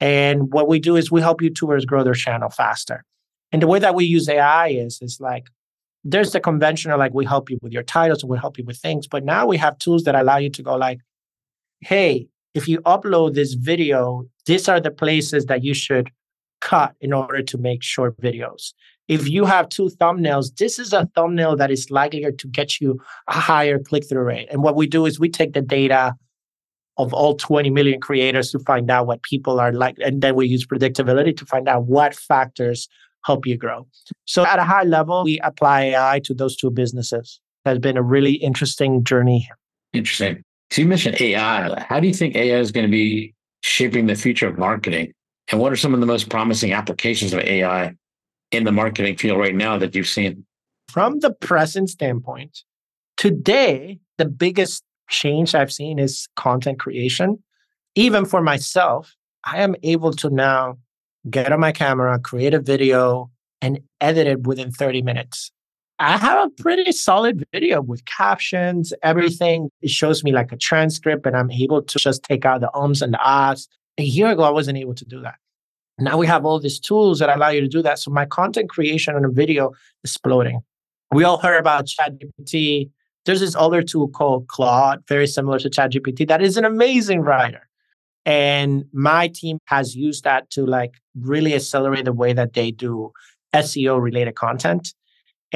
And 0.00 0.52
what 0.52 0.68
we 0.68 0.78
do 0.78 0.96
is 0.96 1.10
we 1.10 1.22
help 1.22 1.40
YouTubers 1.40 1.86
grow 1.86 2.04
their 2.04 2.14
channel 2.14 2.50
faster. 2.50 3.04
And 3.52 3.62
the 3.62 3.66
way 3.66 3.78
that 3.78 3.94
we 3.94 4.04
use 4.04 4.28
AI 4.28 4.68
is, 4.68 5.00
is 5.00 5.18
like 5.20 5.48
there's 6.04 6.32
the 6.32 6.40
conventional, 6.40 6.98
like 6.98 7.14
we 7.14 7.24
help 7.24 7.50
you 7.50 7.58
with 7.62 7.72
your 7.72 7.82
titles 7.82 8.22
and 8.22 8.30
we 8.30 8.38
help 8.38 8.58
you 8.58 8.64
with 8.64 8.76
things. 8.76 9.06
But 9.06 9.24
now 9.24 9.46
we 9.46 9.56
have 9.56 9.78
tools 9.78 10.04
that 10.04 10.14
allow 10.14 10.36
you 10.36 10.50
to 10.50 10.62
go 10.62 10.76
like, 10.76 11.00
hey, 11.80 12.28
if 12.54 12.66
you 12.68 12.80
upload 12.80 13.34
this 13.34 13.54
video, 13.54 14.24
these 14.46 14.68
are 14.68 14.80
the 14.80 14.90
places 14.90 15.46
that 15.46 15.62
you 15.62 15.74
should 15.74 16.10
cut 16.60 16.94
in 17.00 17.12
order 17.12 17.42
to 17.42 17.58
make 17.58 17.82
short 17.82 18.16
videos. 18.20 18.72
If 19.08 19.28
you 19.28 19.44
have 19.44 19.68
two 19.68 19.88
thumbnails, 20.00 20.56
this 20.56 20.78
is 20.78 20.92
a 20.92 21.08
thumbnail 21.14 21.56
that 21.56 21.70
is 21.70 21.90
likelier 21.90 22.32
to 22.32 22.48
get 22.48 22.80
you 22.80 23.00
a 23.28 23.34
higher 23.34 23.78
click 23.78 24.08
through 24.08 24.22
rate. 24.22 24.48
And 24.50 24.62
what 24.62 24.74
we 24.74 24.86
do 24.86 25.06
is 25.06 25.20
we 25.20 25.28
take 25.28 25.52
the 25.52 25.60
data 25.60 26.14
of 26.98 27.12
all 27.12 27.36
20 27.36 27.70
million 27.70 28.00
creators 28.00 28.50
to 28.50 28.58
find 28.60 28.90
out 28.90 29.06
what 29.06 29.22
people 29.22 29.60
are 29.60 29.72
like. 29.72 29.96
And 30.02 30.22
then 30.22 30.34
we 30.34 30.48
use 30.48 30.66
predictability 30.66 31.36
to 31.36 31.44
find 31.44 31.68
out 31.68 31.84
what 31.84 32.14
factors 32.14 32.88
help 33.24 33.46
you 33.46 33.56
grow. 33.56 33.86
So 34.24 34.44
at 34.44 34.58
a 34.58 34.64
high 34.64 34.84
level, 34.84 35.24
we 35.24 35.38
apply 35.40 35.82
AI 35.82 36.20
to 36.24 36.34
those 36.34 36.56
two 36.56 36.70
businesses. 36.70 37.40
Has 37.64 37.78
been 37.80 37.96
a 37.96 38.02
really 38.02 38.34
interesting 38.34 39.02
journey. 39.02 39.48
Interesting. 39.92 40.44
So 40.70 40.82
you 40.82 40.88
mentioned 40.88 41.20
AI. 41.20 41.80
How 41.88 42.00
do 42.00 42.06
you 42.06 42.14
think 42.14 42.34
AI 42.34 42.58
is 42.58 42.72
going 42.72 42.86
to 42.86 42.90
be 42.90 43.34
shaping 43.62 44.06
the 44.06 44.14
future 44.14 44.48
of 44.48 44.58
marketing? 44.58 45.12
And 45.50 45.60
what 45.60 45.72
are 45.72 45.76
some 45.76 45.94
of 45.94 46.00
the 46.00 46.06
most 46.06 46.28
promising 46.28 46.72
applications 46.72 47.32
of 47.32 47.40
AI 47.40 47.94
in 48.50 48.64
the 48.64 48.72
marketing 48.72 49.16
field 49.16 49.38
right 49.38 49.54
now 49.54 49.78
that 49.78 49.94
you've 49.94 50.08
seen? 50.08 50.44
From 50.88 51.20
the 51.20 51.32
present 51.32 51.90
standpoint, 51.90 52.62
today, 53.16 54.00
the 54.18 54.24
biggest 54.24 54.82
change 55.08 55.54
I've 55.54 55.72
seen 55.72 55.98
is 55.98 56.28
content 56.36 56.78
creation. 56.80 57.42
Even 57.94 58.24
for 58.24 58.42
myself, 58.42 59.14
I 59.44 59.62
am 59.62 59.76
able 59.82 60.12
to 60.14 60.30
now 60.30 60.78
get 61.30 61.52
on 61.52 61.60
my 61.60 61.72
camera, 61.72 62.18
create 62.18 62.54
a 62.54 62.60
video, 62.60 63.30
and 63.62 63.80
edit 64.00 64.26
it 64.26 64.46
within 64.46 64.70
30 64.70 65.02
minutes. 65.02 65.50
I 65.98 66.18
have 66.18 66.46
a 66.46 66.50
pretty 66.62 66.92
solid 66.92 67.46
video 67.52 67.80
with 67.80 68.04
captions, 68.04 68.92
everything. 69.02 69.70
It 69.80 69.90
shows 69.90 70.22
me 70.22 70.32
like 70.32 70.52
a 70.52 70.56
transcript, 70.56 71.24
and 71.24 71.34
I'm 71.34 71.50
able 71.50 71.82
to 71.82 71.98
just 71.98 72.22
take 72.22 72.44
out 72.44 72.60
the 72.60 72.74
ums 72.76 73.00
and 73.00 73.14
the 73.14 73.18
ahs. 73.18 73.66
A 73.96 74.02
year 74.02 74.28
ago, 74.28 74.42
I 74.42 74.50
wasn't 74.50 74.76
able 74.76 74.94
to 74.94 75.04
do 75.06 75.22
that. 75.22 75.36
Now 75.98 76.18
we 76.18 76.26
have 76.26 76.44
all 76.44 76.60
these 76.60 76.78
tools 76.78 77.20
that 77.20 77.34
allow 77.34 77.48
you 77.48 77.62
to 77.62 77.68
do 77.68 77.80
that. 77.80 77.98
So 77.98 78.10
my 78.10 78.26
content 78.26 78.68
creation 78.68 79.14
on 79.14 79.24
a 79.24 79.30
video 79.30 79.70
is 80.04 80.10
exploding. 80.10 80.60
We 81.12 81.24
all 81.24 81.38
heard 81.38 81.58
about 81.58 81.86
ChatGPT. 81.86 82.90
There's 83.24 83.40
this 83.40 83.56
other 83.56 83.80
tool 83.80 84.08
called 84.08 84.48
Claude, 84.48 85.02
very 85.08 85.26
similar 85.26 85.58
to 85.60 85.70
ChatGPT, 85.70 86.28
that 86.28 86.42
is 86.42 86.58
an 86.58 86.66
amazing 86.66 87.20
writer. 87.20 87.66
And 88.26 88.84
my 88.92 89.28
team 89.28 89.58
has 89.66 89.96
used 89.96 90.24
that 90.24 90.50
to 90.50 90.66
like 90.66 90.94
really 91.18 91.54
accelerate 91.54 92.04
the 92.04 92.12
way 92.12 92.34
that 92.34 92.52
they 92.52 92.70
do 92.70 93.12
SEO 93.54 94.00
related 94.00 94.34
content. 94.34 94.92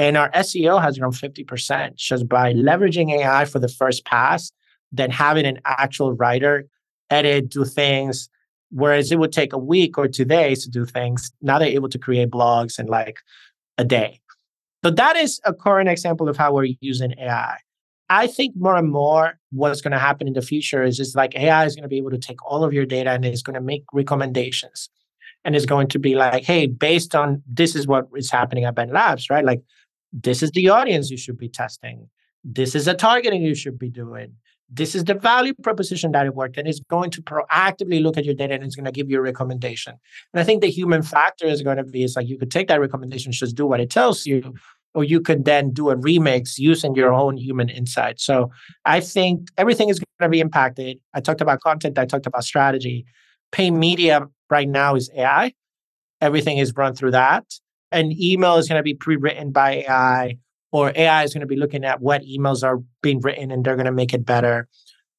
And 0.00 0.16
our 0.16 0.30
SEO 0.30 0.80
has 0.80 0.98
grown 0.98 1.12
50% 1.12 1.94
just 1.96 2.26
by 2.26 2.54
leveraging 2.54 3.12
AI 3.12 3.44
for 3.44 3.58
the 3.58 3.68
first 3.68 4.06
pass, 4.06 4.50
then 4.90 5.10
having 5.10 5.44
an 5.44 5.60
actual 5.66 6.14
writer 6.14 6.64
edit, 7.10 7.50
do 7.50 7.66
things. 7.66 8.30
Whereas 8.70 9.12
it 9.12 9.18
would 9.18 9.30
take 9.30 9.52
a 9.52 9.58
week 9.58 9.98
or 9.98 10.08
two 10.08 10.24
days 10.24 10.64
to 10.64 10.70
do 10.70 10.86
things. 10.86 11.30
Now 11.42 11.58
they're 11.58 11.68
able 11.68 11.90
to 11.90 11.98
create 11.98 12.30
blogs 12.30 12.78
in 12.78 12.86
like 12.86 13.18
a 13.76 13.84
day. 13.84 14.20
So 14.82 14.90
that 14.90 15.16
is 15.16 15.38
a 15.44 15.52
current 15.52 15.90
example 15.90 16.30
of 16.30 16.38
how 16.38 16.54
we're 16.54 16.72
using 16.80 17.12
AI. 17.18 17.58
I 18.08 18.26
think 18.26 18.54
more 18.56 18.76
and 18.76 18.90
more 18.90 19.38
what's 19.50 19.82
going 19.82 19.92
to 19.92 19.98
happen 19.98 20.26
in 20.26 20.32
the 20.32 20.40
future 20.40 20.82
is 20.82 20.96
just 20.96 21.14
like 21.14 21.36
AI 21.36 21.66
is 21.66 21.74
going 21.76 21.82
to 21.82 21.88
be 21.88 21.98
able 21.98 22.12
to 22.12 22.18
take 22.18 22.42
all 22.42 22.64
of 22.64 22.72
your 22.72 22.86
data 22.86 23.10
and 23.10 23.26
it's 23.26 23.42
going 23.42 23.54
to 23.54 23.60
make 23.60 23.84
recommendations. 23.92 24.88
And 25.44 25.54
it's 25.54 25.66
going 25.66 25.88
to 25.88 25.98
be 25.98 26.14
like, 26.14 26.44
hey, 26.44 26.66
based 26.68 27.14
on 27.14 27.42
this 27.46 27.76
is 27.76 27.86
what 27.86 28.08
is 28.16 28.30
happening 28.30 28.64
at 28.64 28.74
BENlabs, 28.74 29.28
right? 29.28 29.44
Like 29.44 29.62
this 30.12 30.42
is 30.42 30.50
the 30.52 30.68
audience 30.68 31.10
you 31.10 31.16
should 31.16 31.38
be 31.38 31.48
testing. 31.48 32.08
This 32.44 32.74
is 32.74 32.86
the 32.86 32.94
targeting 32.94 33.42
you 33.42 33.54
should 33.54 33.78
be 33.78 33.90
doing. 33.90 34.34
This 34.72 34.94
is 34.94 35.04
the 35.04 35.14
value 35.14 35.52
proposition 35.62 36.12
that 36.12 36.26
it 36.26 36.34
worked. 36.34 36.56
And 36.56 36.68
it's 36.68 36.80
going 36.80 37.10
to 37.10 37.22
proactively 37.22 38.00
look 38.02 38.16
at 38.16 38.24
your 38.24 38.34
data 38.34 38.54
and 38.54 38.62
it's 38.62 38.76
going 38.76 38.84
to 38.84 38.92
give 38.92 39.10
you 39.10 39.18
a 39.18 39.22
recommendation. 39.22 39.94
And 40.32 40.40
I 40.40 40.44
think 40.44 40.62
the 40.62 40.70
human 40.70 41.02
factor 41.02 41.46
is 41.46 41.62
going 41.62 41.76
to 41.76 41.84
be 41.84 42.04
it's 42.04 42.16
like 42.16 42.28
you 42.28 42.38
could 42.38 42.50
take 42.50 42.68
that 42.68 42.80
recommendation, 42.80 43.32
just 43.32 43.56
do 43.56 43.66
what 43.66 43.80
it 43.80 43.90
tells 43.90 44.26
you, 44.26 44.54
or 44.94 45.04
you 45.04 45.20
could 45.20 45.44
then 45.44 45.72
do 45.72 45.90
a 45.90 45.96
remix 45.96 46.56
using 46.56 46.94
your 46.94 47.12
own 47.12 47.36
human 47.36 47.68
insight. 47.68 48.20
So 48.20 48.50
I 48.84 49.00
think 49.00 49.48
everything 49.58 49.88
is 49.88 49.98
going 49.98 50.28
to 50.28 50.32
be 50.32 50.40
impacted. 50.40 50.98
I 51.14 51.20
talked 51.20 51.40
about 51.40 51.60
content, 51.60 51.98
I 51.98 52.06
talked 52.06 52.26
about 52.26 52.44
strategy. 52.44 53.06
Pay 53.52 53.72
media 53.72 54.28
right 54.48 54.68
now 54.68 54.94
is 54.94 55.10
AI. 55.16 55.52
Everything 56.20 56.58
is 56.58 56.72
run 56.76 56.94
through 56.94 57.12
that 57.12 57.44
an 57.92 58.12
email 58.20 58.56
is 58.56 58.68
going 58.68 58.78
to 58.78 58.82
be 58.82 58.94
pre-written 58.94 59.50
by 59.50 59.84
AI 59.88 60.38
or 60.72 60.92
AI 60.94 61.24
is 61.24 61.32
going 61.34 61.40
to 61.40 61.46
be 61.46 61.56
looking 61.56 61.84
at 61.84 62.00
what 62.00 62.22
emails 62.22 62.62
are 62.62 62.80
being 63.02 63.20
written 63.20 63.50
and 63.50 63.64
they're 63.64 63.76
going 63.76 63.86
to 63.86 63.92
make 63.92 64.14
it 64.14 64.24
better. 64.24 64.68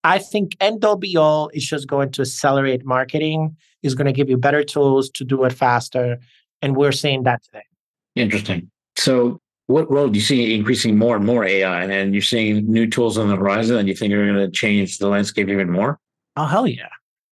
I 0.04 0.18
think 0.18 0.56
end 0.60 0.84
all 0.84 0.96
be 0.96 1.16
all 1.18 1.50
is 1.54 1.68
just 1.68 1.88
going 1.88 2.12
to 2.12 2.22
accelerate 2.22 2.86
marketing, 2.86 3.56
is 3.84 3.94
going 3.94 4.08
to 4.08 4.14
give 4.14 4.30
you 4.30 4.38
better 4.38 4.64
tools 4.64 5.10
to 5.12 5.24
do 5.24 5.44
it 5.44 5.54
faster. 5.54 6.18
And 6.62 6.76
we're 6.76 6.92
seeing 6.92 7.24
that 7.24 7.44
today. 7.44 7.66
Interesting. 8.16 8.72
So 8.96 9.40
what 9.68 9.90
role 9.92 10.08
do 10.08 10.18
you 10.18 10.26
see 10.26 10.56
increasing 10.56 10.98
more 10.98 11.16
and 11.16 11.26
more 11.26 11.46
AI 11.46 11.84
and 11.84 12.14
you're 12.14 12.22
seeing 12.22 12.66
new 12.72 12.88
tools 12.88 13.18
on 13.18 13.28
the 13.28 13.36
horizon 13.36 13.78
and 13.78 13.88
you 13.88 13.96
think 13.96 14.12
you're 14.12 14.26
going 14.26 14.40
to 14.40 14.52
change 14.52 14.98
the 14.98 15.08
landscape 15.08 15.50
even 15.50 15.70
more? 15.70 16.00
Oh, 16.36 16.46
hell 16.46 16.68
yeah. 16.68 16.90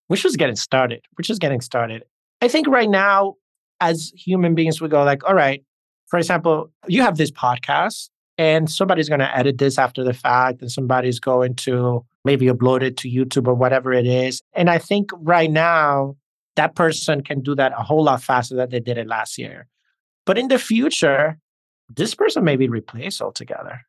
We're 0.08 0.18
just 0.18 0.38
getting 0.38 0.56
started. 0.56 1.02
We're 1.18 1.24
just 1.24 1.42
getting 1.42 1.62
started. 1.62 2.04
I 2.42 2.48
think 2.48 2.68
right 2.68 2.90
now 2.90 3.36
as 3.82 4.12
human 4.16 4.56
beings, 4.56 4.82
we 4.82 4.88
go 4.88 5.04
like, 5.04 5.24
all 5.28 5.36
right, 5.36 5.64
for 6.08 6.18
example, 6.18 6.72
you 6.88 7.02
have 7.02 7.18
this 7.18 7.32
podcast 7.32 8.10
and 8.38 8.70
somebody's 8.70 9.10
going 9.10 9.20
to 9.20 9.38
edit 9.38 9.58
this 9.58 9.78
after 9.78 10.04
the 10.04 10.14
fact 10.14 10.62
and 10.62 10.72
somebody's 10.72 11.20
going 11.20 11.56
to 11.56 12.06
maybe 12.26 12.48
upload 12.48 12.82
it 12.82 12.98
to 12.98 13.10
YouTube 13.10 13.48
or 13.48 13.54
whatever 13.54 13.94
it 13.94 14.06
is. 14.06 14.42
And 14.54 14.70
I 14.70 14.78
think 14.78 15.12
right 15.14 15.52
now, 15.52 16.16
that 16.56 16.76
person 16.76 17.22
can 17.22 17.42
do 17.42 17.56
that 17.56 17.72
a 17.78 17.84
whole 17.84 18.04
lot 18.04 18.22
faster 18.22 18.56
than 18.56 18.70
they 18.70 18.82
did 18.82 18.98
it 18.98 19.08
last 19.08 19.38
year. 19.38 19.68
But 20.26 20.38
in 20.38 20.50
the 20.50 20.60
future, 20.60 21.38
this 21.96 22.14
person 22.14 22.44
may 22.44 22.58
be 22.58 22.68
replaced 22.68 23.22
altogether. 23.22 23.82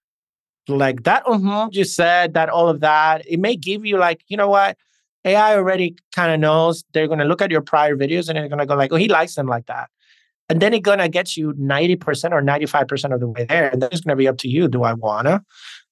Like 0.68 1.02
that, 1.02 1.24
uh-huh, 1.26 1.70
you 1.72 1.84
said 1.84 2.34
that, 2.34 2.48
all 2.48 2.68
of 2.68 2.80
that, 2.80 3.26
it 3.26 3.40
may 3.40 3.56
give 3.56 3.84
you 3.84 3.98
like, 3.98 4.22
you 4.28 4.36
know 4.36 4.48
what? 4.48 4.76
AI 5.24 5.56
already 5.56 5.96
kind 6.14 6.32
of 6.32 6.40
knows 6.40 6.84
they're 6.92 7.06
going 7.06 7.18
to 7.18 7.24
look 7.24 7.42
at 7.42 7.50
your 7.50 7.60
prior 7.60 7.96
videos 7.96 8.28
and 8.28 8.36
they're 8.36 8.48
going 8.48 8.58
to 8.58 8.66
go 8.66 8.74
like, 8.74 8.92
oh, 8.92 8.96
he 8.96 9.08
likes 9.08 9.34
them 9.34 9.46
like 9.46 9.66
that. 9.66 9.90
And 10.48 10.60
then 10.60 10.74
it's 10.74 10.82
going 10.82 10.98
to 10.98 11.08
get 11.08 11.36
you 11.36 11.52
90% 11.52 12.32
or 12.32 12.42
95% 12.42 13.14
of 13.14 13.20
the 13.20 13.28
way 13.28 13.44
there. 13.44 13.68
And 13.68 13.80
then 13.80 13.88
it's 13.92 14.00
going 14.00 14.16
to 14.16 14.16
be 14.16 14.26
up 14.26 14.38
to 14.38 14.48
you. 14.48 14.66
Do 14.66 14.82
I 14.82 14.94
want 14.94 15.28
to 15.28 15.42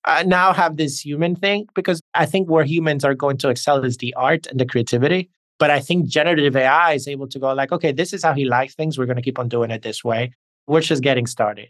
uh, 0.04 0.24
now 0.26 0.52
have 0.52 0.76
this 0.76 1.04
human 1.04 1.36
thing? 1.36 1.66
Because 1.74 2.00
I 2.14 2.26
think 2.26 2.50
where 2.50 2.64
humans 2.64 3.04
are 3.04 3.14
going 3.14 3.36
to 3.38 3.50
excel 3.50 3.84
is 3.84 3.98
the 3.98 4.12
art 4.14 4.46
and 4.48 4.58
the 4.58 4.66
creativity. 4.66 5.30
But 5.58 5.70
I 5.70 5.80
think 5.80 6.06
generative 6.06 6.56
AI 6.56 6.94
is 6.94 7.06
able 7.06 7.28
to 7.28 7.38
go 7.38 7.52
like, 7.52 7.70
okay, 7.70 7.92
this 7.92 8.12
is 8.12 8.22
how 8.24 8.32
he 8.32 8.44
likes 8.44 8.74
things. 8.74 8.98
We're 8.98 9.06
going 9.06 9.16
to 9.16 9.22
keep 9.22 9.38
on 9.38 9.48
doing 9.48 9.70
it 9.70 9.82
this 9.82 10.02
way. 10.02 10.32
We're 10.66 10.80
just 10.80 11.02
getting 11.02 11.26
started. 11.26 11.68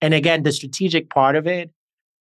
And 0.00 0.12
again, 0.12 0.42
the 0.42 0.52
strategic 0.52 1.10
part 1.10 1.36
of 1.36 1.46
it 1.46 1.70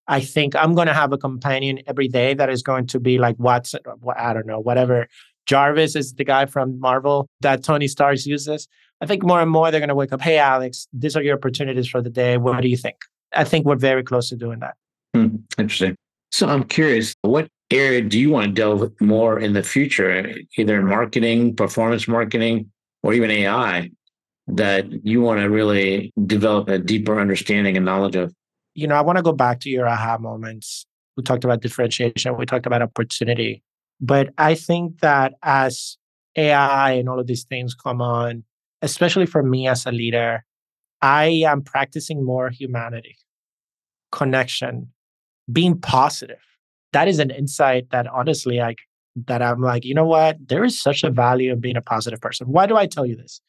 I 0.07 0.19
think 0.19 0.55
I'm 0.55 0.75
going 0.75 0.87
to 0.87 0.93
have 0.93 1.13
a 1.13 1.17
companion 1.17 1.79
every 1.87 2.07
day 2.07 2.33
that 2.33 2.49
is 2.49 2.61
going 2.61 2.87
to 2.87 2.99
be 2.99 3.17
like 3.17 3.35
what's 3.37 3.73
I 4.17 4.33
don't 4.33 4.45
know 4.45 4.59
whatever 4.59 5.07
Jarvis 5.45 5.95
is 5.95 6.13
the 6.13 6.23
guy 6.23 6.45
from 6.45 6.79
Marvel 6.79 7.27
that 7.41 7.63
Tony 7.63 7.87
Stark 7.87 8.25
uses. 8.25 8.67
I 9.01 9.05
think 9.05 9.23
more 9.23 9.41
and 9.41 9.51
more 9.51 9.69
they're 9.71 9.79
going 9.79 9.89
to 9.89 9.95
wake 9.95 10.13
up. 10.13 10.21
Hey, 10.21 10.37
Alex, 10.37 10.87
these 10.93 11.15
are 11.15 11.21
your 11.21 11.35
opportunities 11.35 11.87
for 11.87 12.01
the 12.01 12.09
day. 12.09 12.37
What 12.37 12.61
do 12.61 12.69
you 12.69 12.77
think? 12.77 12.95
I 13.33 13.43
think 13.43 13.65
we're 13.65 13.75
very 13.75 14.03
close 14.03 14.29
to 14.29 14.35
doing 14.35 14.59
that. 14.59 14.75
Hmm, 15.13 15.37
interesting. 15.57 15.95
So 16.31 16.47
I'm 16.47 16.63
curious, 16.63 17.13
what 17.21 17.47
area 17.69 18.01
do 18.01 18.19
you 18.19 18.29
want 18.29 18.47
to 18.47 18.51
delve 18.53 18.91
more 19.01 19.39
in 19.39 19.53
the 19.53 19.63
future, 19.63 20.33
either 20.57 20.79
in 20.79 20.87
marketing, 20.87 21.55
performance 21.55 22.07
marketing, 22.07 22.71
or 23.03 23.13
even 23.13 23.29
AI, 23.29 23.91
that 24.47 25.05
you 25.05 25.21
want 25.21 25.41
to 25.41 25.49
really 25.49 26.13
develop 26.25 26.69
a 26.69 26.79
deeper 26.79 27.19
understanding 27.19 27.75
and 27.75 27.85
knowledge 27.85 28.15
of? 28.15 28.33
You 28.75 28.87
know, 28.87 28.95
I 28.95 29.01
want 29.01 29.17
to 29.17 29.23
go 29.23 29.33
back 29.33 29.59
to 29.61 29.69
your 29.69 29.87
aha 29.87 30.17
moments. 30.17 30.85
We 31.15 31.23
talked 31.23 31.43
about 31.43 31.61
differentiation, 31.61 32.37
we 32.37 32.45
talked 32.45 32.65
about 32.65 32.81
opportunity. 32.81 33.63
But 34.01 34.33
I 34.37 34.55
think 34.55 34.99
that 35.01 35.33
as 35.43 35.97
AI 36.35 36.91
and 36.93 37.07
all 37.07 37.19
of 37.19 37.27
these 37.27 37.43
things 37.43 37.75
come 37.75 38.01
on, 38.01 38.43
especially 38.81 39.25
for 39.25 39.43
me 39.43 39.67
as 39.67 39.85
a 39.85 39.91
leader, 39.91 40.43
I 41.01 41.25
am 41.45 41.61
practicing 41.61 42.25
more 42.25 42.49
humanity, 42.49 43.15
connection, 44.11 44.89
being 45.51 45.79
positive. 45.79 46.39
That 46.93 47.07
is 47.07 47.19
an 47.19 47.29
insight 47.29 47.89
that 47.91 48.07
honestly, 48.07 48.61
I 48.61 48.75
that 49.27 49.41
I'm 49.41 49.61
like, 49.61 49.85
you 49.85 49.93
know 49.93 50.05
what? 50.05 50.37
There 50.47 50.63
is 50.63 50.81
such 50.81 51.03
a 51.03 51.11
value 51.11 51.51
in 51.51 51.59
being 51.59 51.77
a 51.77 51.81
positive 51.81 52.19
person. 52.19 52.47
Why 52.47 52.65
do 52.65 52.77
I 52.77 52.87
tell 52.87 53.05
you 53.05 53.15
this? 53.15 53.41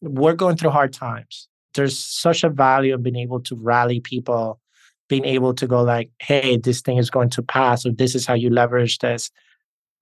We're 0.00 0.34
going 0.34 0.56
through 0.56 0.70
hard 0.70 0.92
times. 0.92 1.48
There's 1.76 1.98
such 1.98 2.42
a 2.44 2.48
value 2.48 2.94
in 2.94 3.02
being 3.02 3.16
able 3.16 3.40
to 3.40 3.56
rally 3.56 4.00
people, 4.00 4.60
being 5.08 5.24
able 5.24 5.54
to 5.54 5.66
go 5.66 5.82
like, 5.82 6.10
hey, 6.20 6.56
this 6.56 6.80
thing 6.80 6.98
is 6.98 7.10
going 7.10 7.30
to 7.30 7.42
pass, 7.42 7.86
or 7.86 7.92
this 7.92 8.14
is 8.14 8.26
how 8.26 8.34
you 8.34 8.50
leverage 8.50 8.98
this. 8.98 9.30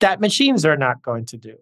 That 0.00 0.20
machines 0.20 0.64
are 0.64 0.76
not 0.76 1.02
going 1.02 1.26
to 1.26 1.36
do. 1.36 1.56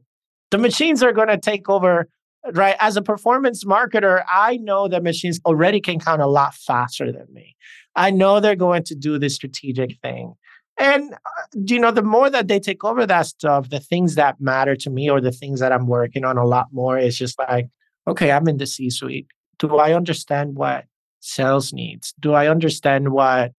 The 0.50 0.58
machines 0.58 1.02
are 1.02 1.12
going 1.12 1.28
to 1.28 1.38
take 1.38 1.68
over 1.68 2.08
right? 2.54 2.76
As 2.80 2.96
a 2.96 3.02
performance 3.02 3.64
marketer, 3.64 4.24
I 4.30 4.56
know 4.56 4.88
that 4.88 5.02
machines 5.02 5.40
already 5.46 5.80
can 5.80 6.00
count 6.00 6.22
a 6.22 6.26
lot 6.26 6.54
faster 6.54 7.12
than 7.12 7.26
me. 7.32 7.56
I 7.94 8.10
know 8.10 8.40
they're 8.40 8.56
going 8.56 8.84
to 8.84 8.94
do 8.94 9.18
the 9.18 9.28
strategic 9.28 9.98
thing. 10.00 10.34
And, 10.78 11.12
uh, 11.12 11.42
you 11.54 11.78
know, 11.78 11.90
the 11.90 12.02
more 12.02 12.30
that 12.30 12.48
they 12.48 12.58
take 12.58 12.82
over 12.82 13.06
that 13.06 13.26
stuff, 13.26 13.68
the 13.68 13.78
things 13.78 14.14
that 14.14 14.40
matter 14.40 14.74
to 14.76 14.90
me 14.90 15.10
or 15.10 15.20
the 15.20 15.30
things 15.30 15.60
that 15.60 15.70
I'm 15.70 15.86
working 15.86 16.24
on 16.24 16.38
a 16.38 16.46
lot 16.46 16.68
more 16.72 16.98
is 16.98 17.16
just 17.16 17.38
like, 17.38 17.68
okay, 18.08 18.32
I'm 18.32 18.48
in 18.48 18.56
the 18.56 18.66
C 18.66 18.88
suite. 18.90 19.26
Do 19.58 19.76
I 19.76 19.92
understand 19.92 20.56
what 20.56 20.86
sales 21.20 21.72
needs? 21.72 22.14
Do 22.20 22.32
I 22.32 22.48
understand 22.48 23.10
what 23.10 23.52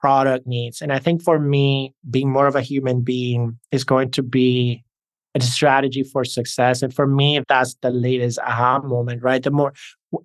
product 0.00 0.46
needs? 0.46 0.82
And 0.82 0.92
I 0.92 0.98
think 0.98 1.22
for 1.22 1.38
me, 1.38 1.94
being 2.10 2.30
more 2.30 2.46
of 2.46 2.54
a 2.54 2.60
human 2.60 3.00
being 3.00 3.58
is 3.72 3.84
going 3.84 4.10
to 4.12 4.22
be 4.22 4.84
a 5.34 5.40
strategy 5.40 6.02
for 6.02 6.24
success. 6.24 6.82
And 6.82 6.92
for 6.94 7.06
me, 7.06 7.42
that's 7.48 7.74
the 7.82 7.90
latest 7.90 8.38
aha 8.40 8.80
moment, 8.80 9.22
right? 9.22 9.42
The 9.42 9.50
more 9.50 9.72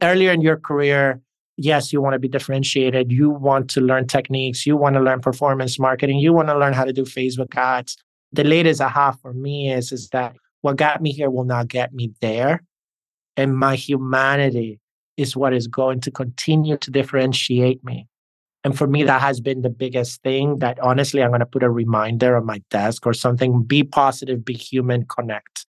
earlier 0.02 0.32
in 0.32 0.42
your 0.42 0.58
career, 0.58 1.22
yes, 1.58 1.94
you 1.94 2.02
want 2.02 2.14
to 2.14 2.20
be 2.20 2.28
differentiated. 2.28 3.12
You 3.12 3.30
want 3.30 3.70
to 3.72 3.82
learn 3.82 4.08
techniques. 4.08 4.66
You 4.66 4.78
want 4.78 4.96
to 4.96 5.02
learn 5.02 5.22
performance 5.22 5.80
marketing. 5.80 6.20
You 6.20 6.34
want 6.34 6.50
to 6.50 6.58
learn 6.58 6.74
how 6.74 6.86
to 6.86 6.94
do 6.94 7.04
Facebook 7.04 7.56
ads. 7.56 7.98
The 8.34 8.44
latest 8.44 8.82
aha 8.82 9.12
for 9.22 9.34
me 9.34 9.72
is, 9.72 9.92
is 9.92 10.10
that 10.10 10.36
what 10.62 10.78
got 10.78 11.02
me 11.02 11.12
here 11.12 11.30
will 11.30 11.44
not 11.44 11.68
get 11.68 11.94
me 11.94 12.12
there. 12.22 12.64
And 13.38 13.58
my 13.58 13.76
humanity 13.76 14.81
is 15.18 15.36
what 15.36 15.54
is 15.54 15.68
going 15.68 16.02
to 16.02 16.12
continue 16.12 16.78
to 16.78 16.92
differentiate 16.92 17.84
me. 17.84 18.08
And 18.64 18.78
for 18.78 18.88
me, 18.88 19.04
that 19.04 19.22
has 19.22 19.40
been 19.40 19.62
the 19.62 19.70
biggest 19.70 20.22
thing 20.22 20.60
that 20.60 20.80
honestly, 20.80 21.24
I'm 21.24 21.32
going 21.32 21.40
to 21.40 21.46
put 21.46 21.64
a 21.64 21.70
reminder 21.70 22.38
on 22.38 22.46
my 22.46 22.62
desk 22.70 23.08
or 23.08 23.14
something 23.14 23.64
be 23.64 23.84
positive, 23.84 24.46
be 24.46 24.54
human, 24.54 25.06
connect. 25.06 25.66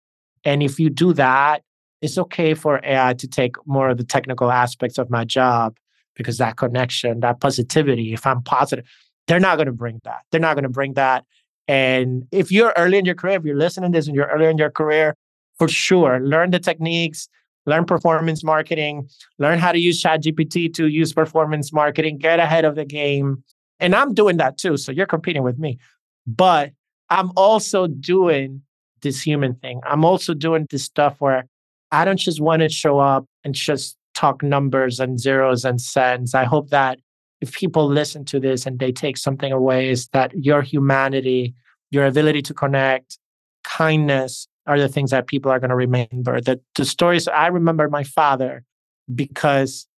And 0.44 0.62
if 0.62 0.80
you 0.80 0.88
do 0.88 1.12
that, 1.14 1.62
it's 2.00 2.16
okay 2.16 2.54
for 2.54 2.80
AI 2.84 3.14
to 3.14 3.28
take 3.28 3.56
more 3.66 3.90
of 3.90 3.98
the 3.98 4.04
technical 4.04 4.50
aspects 4.50 4.98
of 4.98 5.10
my 5.10 5.24
job 5.24 5.76
because 6.14 6.38
that 6.38 6.56
connection, 6.56 7.20
that 7.20 7.40
positivity, 7.40 8.14
if 8.14 8.26
I'm 8.26 8.42
positive, 8.42 8.86
they're 9.26 9.40
not 9.40 9.56
going 9.56 9.66
to 9.66 9.72
bring 9.72 10.00
that. 10.04 10.22
They're 10.30 10.40
not 10.40 10.54
going 10.54 10.64
to 10.64 10.70
bring 10.70 10.94
that. 10.94 11.24
And 11.66 12.26
if 12.32 12.50
you're 12.50 12.72
early 12.76 12.96
in 12.96 13.04
your 13.04 13.14
career, 13.14 13.36
if 13.36 13.44
you're 13.44 13.56
listening 13.56 13.92
to 13.92 13.98
this 13.98 14.06
and 14.06 14.16
you're 14.16 14.26
early 14.26 14.46
in 14.46 14.56
your 14.56 14.70
career, 14.70 15.14
for 15.58 15.68
sure, 15.68 16.20
learn 16.20 16.50
the 16.50 16.58
techniques, 16.58 17.28
learn 17.68 17.84
performance 17.84 18.42
marketing, 18.42 19.08
learn 19.38 19.58
how 19.58 19.72
to 19.72 19.78
use 19.78 20.02
ChatGPT 20.02 20.72
to 20.74 20.86
use 20.86 21.12
performance 21.12 21.72
marketing, 21.72 22.18
get 22.18 22.40
ahead 22.40 22.64
of 22.64 22.74
the 22.74 22.84
game. 22.84 23.44
And 23.80 23.94
I'm 23.94 24.14
doing 24.14 24.38
that 24.38 24.58
too. 24.58 24.76
So 24.76 24.90
you're 24.90 25.06
competing 25.06 25.42
with 25.42 25.58
me. 25.58 25.78
But 26.26 26.72
I'm 27.10 27.30
also 27.36 27.86
doing 27.86 28.62
this 29.02 29.22
human 29.22 29.54
thing. 29.54 29.80
I'm 29.86 30.04
also 30.04 30.34
doing 30.34 30.66
this 30.70 30.84
stuff 30.84 31.16
where 31.20 31.46
I 31.92 32.04
don't 32.04 32.18
just 32.18 32.40
want 32.40 32.62
to 32.62 32.68
show 32.68 32.98
up 32.98 33.26
and 33.44 33.54
just 33.54 33.96
talk 34.14 34.42
numbers 34.42 34.98
and 35.00 35.18
zeros 35.18 35.64
and 35.64 35.80
cents. 35.80 36.34
I 36.34 36.44
hope 36.44 36.70
that 36.70 36.98
if 37.40 37.52
people 37.52 37.86
listen 37.86 38.24
to 38.26 38.40
this 38.40 38.66
and 38.66 38.78
they 38.78 38.90
take 38.90 39.16
something 39.16 39.52
away, 39.52 39.88
is 39.88 40.08
that 40.08 40.32
your 40.34 40.60
humanity, 40.60 41.54
your 41.90 42.06
ability 42.06 42.42
to 42.42 42.54
connect, 42.54 43.18
kindness, 43.62 44.48
are 44.68 44.78
the 44.78 44.88
things 44.88 45.10
that 45.10 45.26
people 45.26 45.50
are 45.50 45.58
going 45.58 45.70
to 45.70 45.76
remember. 45.76 46.40
The, 46.40 46.60
the 46.76 46.84
stories 46.84 47.26
I 47.26 47.46
remember 47.46 47.88
my 47.88 48.04
father 48.04 48.64
because, 49.12 49.88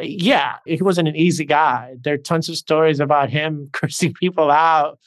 yeah, 0.00 0.56
he 0.64 0.82
wasn't 0.82 1.08
an 1.08 1.16
easy 1.16 1.44
guy. 1.44 1.96
There 2.02 2.14
are 2.14 2.18
tons 2.18 2.48
of 2.48 2.56
stories 2.56 2.98
about 2.98 3.28
him 3.30 3.68
cursing 3.72 4.14
people 4.14 4.50
out 4.50 4.98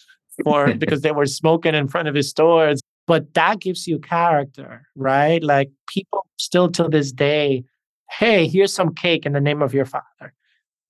for 0.44 0.74
because 0.78 1.02
they 1.02 1.12
were 1.12 1.26
smoking 1.26 1.74
in 1.74 1.88
front 1.88 2.08
of 2.08 2.16
his 2.16 2.30
stores. 2.30 2.80
But 3.08 3.34
that 3.34 3.60
gives 3.60 3.88
you 3.88 3.98
character, 3.98 4.88
right? 4.96 5.44
Like 5.44 5.72
people 5.88 6.28
still 6.38 6.70
to 6.74 6.88
this 6.88 7.12
day, 7.12 7.64
hey, 8.12 8.48
here's 8.48 8.74
some 8.74 8.94
cake 8.94 9.26
in 9.26 9.34
the 9.34 9.42
name 9.42 9.64
of 9.64 9.74
your 9.74 9.86
father. 9.86 10.34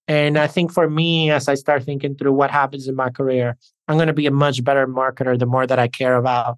And 0.10 0.38
I 0.38 0.48
think 0.48 0.74
for 0.74 0.90
me, 0.90 1.32
as 1.32 1.48
I 1.48 1.54
start 1.54 1.84
thinking 1.84 2.16
through 2.16 2.34
what 2.34 2.52
happens 2.52 2.90
in 2.90 2.96
my 2.96 3.10
career, 3.10 3.56
I'm 3.88 3.96
going 3.96 4.08
to 4.08 4.14
be 4.14 4.26
a 4.26 4.32
much 4.32 4.62
better 4.62 4.86
marketer 4.88 5.40
the 5.40 5.46
more 5.46 5.66
that 5.66 5.80
I 5.80 5.88
care 5.88 6.16
about 6.16 6.58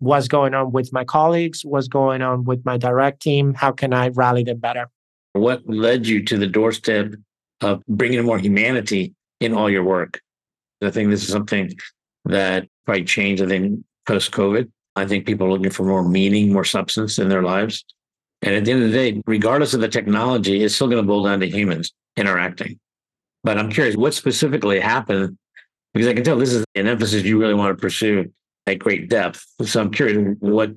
what's 0.00 0.28
going 0.28 0.54
on 0.54 0.72
with 0.72 0.92
my 0.92 1.04
colleagues, 1.04 1.64
what's 1.64 1.88
going 1.88 2.22
on 2.22 2.44
with 2.44 2.64
my 2.64 2.76
direct 2.76 3.22
team, 3.22 3.54
how 3.54 3.70
can 3.70 3.94
I 3.94 4.08
rally 4.08 4.42
them 4.42 4.58
better? 4.58 4.88
What 5.34 5.62
led 5.66 6.06
you 6.06 6.24
to 6.24 6.36
the 6.36 6.46
doorstep 6.46 7.14
of 7.60 7.82
bringing 7.86 8.24
more 8.24 8.38
humanity 8.38 9.14
in 9.40 9.54
all 9.54 9.70
your 9.70 9.84
work? 9.84 10.20
I 10.82 10.90
think 10.90 11.10
this 11.10 11.22
is 11.22 11.28
something 11.28 11.72
that 12.24 12.66
probably 12.86 13.04
changed, 13.04 13.42
I 13.42 13.46
think, 13.46 13.84
post 14.06 14.32
COVID. 14.32 14.70
I 14.96 15.06
think 15.06 15.26
people 15.26 15.46
are 15.46 15.50
looking 15.50 15.70
for 15.70 15.84
more 15.84 16.02
meaning, 16.02 16.52
more 16.52 16.64
substance 16.64 17.18
in 17.18 17.28
their 17.28 17.42
lives. 17.42 17.84
And 18.42 18.54
at 18.54 18.64
the 18.64 18.72
end 18.72 18.82
of 18.82 18.90
the 18.90 18.96
day, 18.96 19.22
regardless 19.26 19.74
of 19.74 19.80
the 19.80 19.88
technology, 19.88 20.64
it's 20.64 20.74
still 20.74 20.88
going 20.88 21.02
to 21.02 21.06
boil 21.06 21.24
down 21.24 21.40
to 21.40 21.46
humans 21.46 21.92
interacting. 22.16 22.78
But 23.44 23.58
I'm 23.58 23.70
curious, 23.70 23.96
what 23.96 24.14
specifically 24.14 24.80
happened? 24.80 25.36
Because 25.92 26.08
I 26.08 26.14
can 26.14 26.24
tell 26.24 26.38
this 26.38 26.52
is 26.52 26.64
an 26.74 26.86
emphasis 26.86 27.22
you 27.22 27.38
really 27.38 27.54
want 27.54 27.76
to 27.76 27.80
pursue 27.80 28.32
at 28.70 28.78
great 28.78 29.08
depth. 29.08 29.44
So 29.64 29.80
I'm 29.80 29.90
curious 29.90 30.36
what 30.40 30.70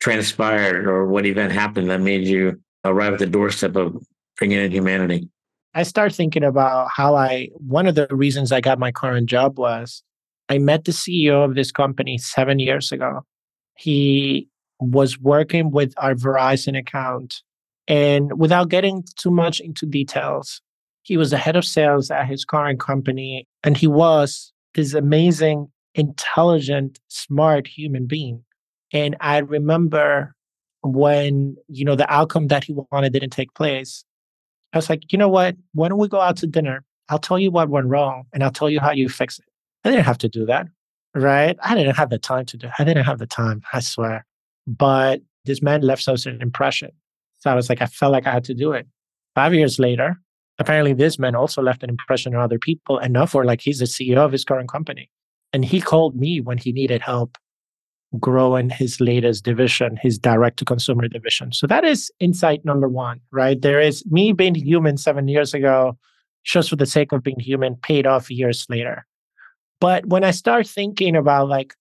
transpired 0.00 0.86
or 0.86 1.06
what 1.06 1.26
event 1.26 1.52
happened 1.52 1.90
that 1.90 2.00
made 2.00 2.26
you 2.26 2.60
arrive 2.84 3.14
at 3.14 3.18
the 3.18 3.26
doorstep 3.26 3.76
of 3.76 3.96
bringing 4.38 4.58
in 4.58 4.70
humanity. 4.70 5.28
I 5.74 5.82
start 5.82 6.14
thinking 6.14 6.44
about 6.44 6.88
how 6.94 7.14
I, 7.14 7.50
one 7.54 7.86
of 7.86 7.94
the 7.94 8.06
reasons 8.10 8.52
I 8.52 8.60
got 8.60 8.78
my 8.78 8.90
current 8.90 9.28
job 9.28 9.58
was 9.58 10.02
I 10.48 10.58
met 10.58 10.84
the 10.84 10.92
CEO 10.92 11.44
of 11.44 11.54
this 11.54 11.70
company 11.70 12.18
seven 12.18 12.58
years 12.58 12.90
ago. 12.90 13.22
He 13.76 14.48
was 14.80 15.18
working 15.18 15.70
with 15.70 15.92
our 15.96 16.14
Verizon 16.14 16.78
account. 16.78 17.42
And 17.86 18.38
without 18.38 18.68
getting 18.68 19.04
too 19.16 19.30
much 19.30 19.60
into 19.60 19.86
details, 19.86 20.60
he 21.02 21.16
was 21.16 21.30
the 21.30 21.38
head 21.38 21.56
of 21.56 21.64
sales 21.64 22.10
at 22.10 22.26
his 22.26 22.44
current 22.44 22.80
company. 22.80 23.46
And 23.62 23.76
he 23.76 23.86
was 23.86 24.52
this 24.74 24.94
amazing 24.94 25.70
intelligent, 25.98 27.00
smart 27.08 27.66
human 27.66 28.06
being. 28.06 28.44
And 28.92 29.16
I 29.20 29.38
remember 29.38 30.34
when, 30.82 31.56
you 31.66 31.84
know, 31.84 31.96
the 31.96 32.10
outcome 32.10 32.46
that 32.48 32.64
he 32.64 32.74
wanted 32.90 33.12
didn't 33.12 33.30
take 33.30 33.52
place. 33.54 34.04
I 34.72 34.78
was 34.78 34.88
like, 34.88 35.12
you 35.12 35.18
know 35.18 35.28
what? 35.28 35.56
Why 35.72 35.88
don't 35.88 35.98
we 35.98 36.08
go 36.08 36.20
out 36.20 36.36
to 36.38 36.46
dinner? 36.46 36.84
I'll 37.08 37.18
tell 37.18 37.38
you 37.38 37.50
what 37.50 37.68
went 37.68 37.86
wrong 37.86 38.24
and 38.32 38.44
I'll 38.44 38.52
tell 38.52 38.70
you 38.70 38.80
how 38.80 38.92
you 38.92 39.08
fix 39.08 39.38
it. 39.38 39.46
I 39.84 39.90
didn't 39.90 40.04
have 40.04 40.18
to 40.18 40.28
do 40.28 40.46
that. 40.46 40.66
Right. 41.14 41.56
I 41.62 41.74
didn't 41.74 41.96
have 41.96 42.10
the 42.10 42.18
time 42.18 42.46
to 42.46 42.56
do 42.56 42.68
it. 42.68 42.72
I 42.78 42.84
didn't 42.84 43.04
have 43.04 43.18
the 43.18 43.26
time, 43.26 43.62
I 43.72 43.80
swear. 43.80 44.24
But 44.66 45.20
this 45.46 45.62
man 45.62 45.80
left 45.80 46.02
such 46.02 46.26
an 46.26 46.40
impression. 46.40 46.90
So 47.38 47.50
I 47.50 47.54
was 47.54 47.68
like, 47.68 47.82
I 47.82 47.86
felt 47.86 48.12
like 48.12 48.26
I 48.26 48.32
had 48.32 48.44
to 48.44 48.54
do 48.54 48.72
it. 48.72 48.86
Five 49.34 49.54
years 49.54 49.78
later, 49.78 50.20
apparently 50.58 50.92
this 50.92 51.18
man 51.18 51.34
also 51.34 51.62
left 51.62 51.82
an 51.82 51.90
impression 51.90 52.34
on 52.34 52.42
other 52.42 52.58
people 52.58 52.98
enough 52.98 53.30
for 53.30 53.44
like 53.44 53.60
he's 53.62 53.78
the 53.78 53.86
CEO 53.86 54.18
of 54.18 54.32
his 54.32 54.44
current 54.44 54.68
company. 54.68 55.10
And 55.52 55.64
he 55.64 55.80
called 55.80 56.16
me 56.16 56.40
when 56.40 56.58
he 56.58 56.72
needed 56.72 57.00
help 57.00 57.38
growing 58.18 58.70
his 58.70 59.00
latest 59.00 59.44
division, 59.44 59.98
his 60.00 60.18
direct 60.18 60.58
to 60.58 60.64
consumer 60.64 61.08
division. 61.08 61.52
So 61.52 61.66
that 61.66 61.84
is 61.84 62.10
insight 62.20 62.64
number 62.64 62.88
one, 62.88 63.20
right? 63.30 63.60
There 63.60 63.80
is 63.80 64.04
me 64.06 64.32
being 64.32 64.54
human 64.54 64.96
seven 64.96 65.28
years 65.28 65.52
ago, 65.52 65.98
just 66.44 66.70
for 66.70 66.76
the 66.76 66.86
sake 66.86 67.12
of 67.12 67.22
being 67.22 67.40
human, 67.40 67.76
paid 67.76 68.06
off 68.06 68.30
years 68.30 68.64
later. 68.68 69.06
But 69.80 70.06
when 70.06 70.24
I 70.24 70.30
start 70.30 70.66
thinking 70.66 71.16
about 71.16 71.48
like 71.48 71.74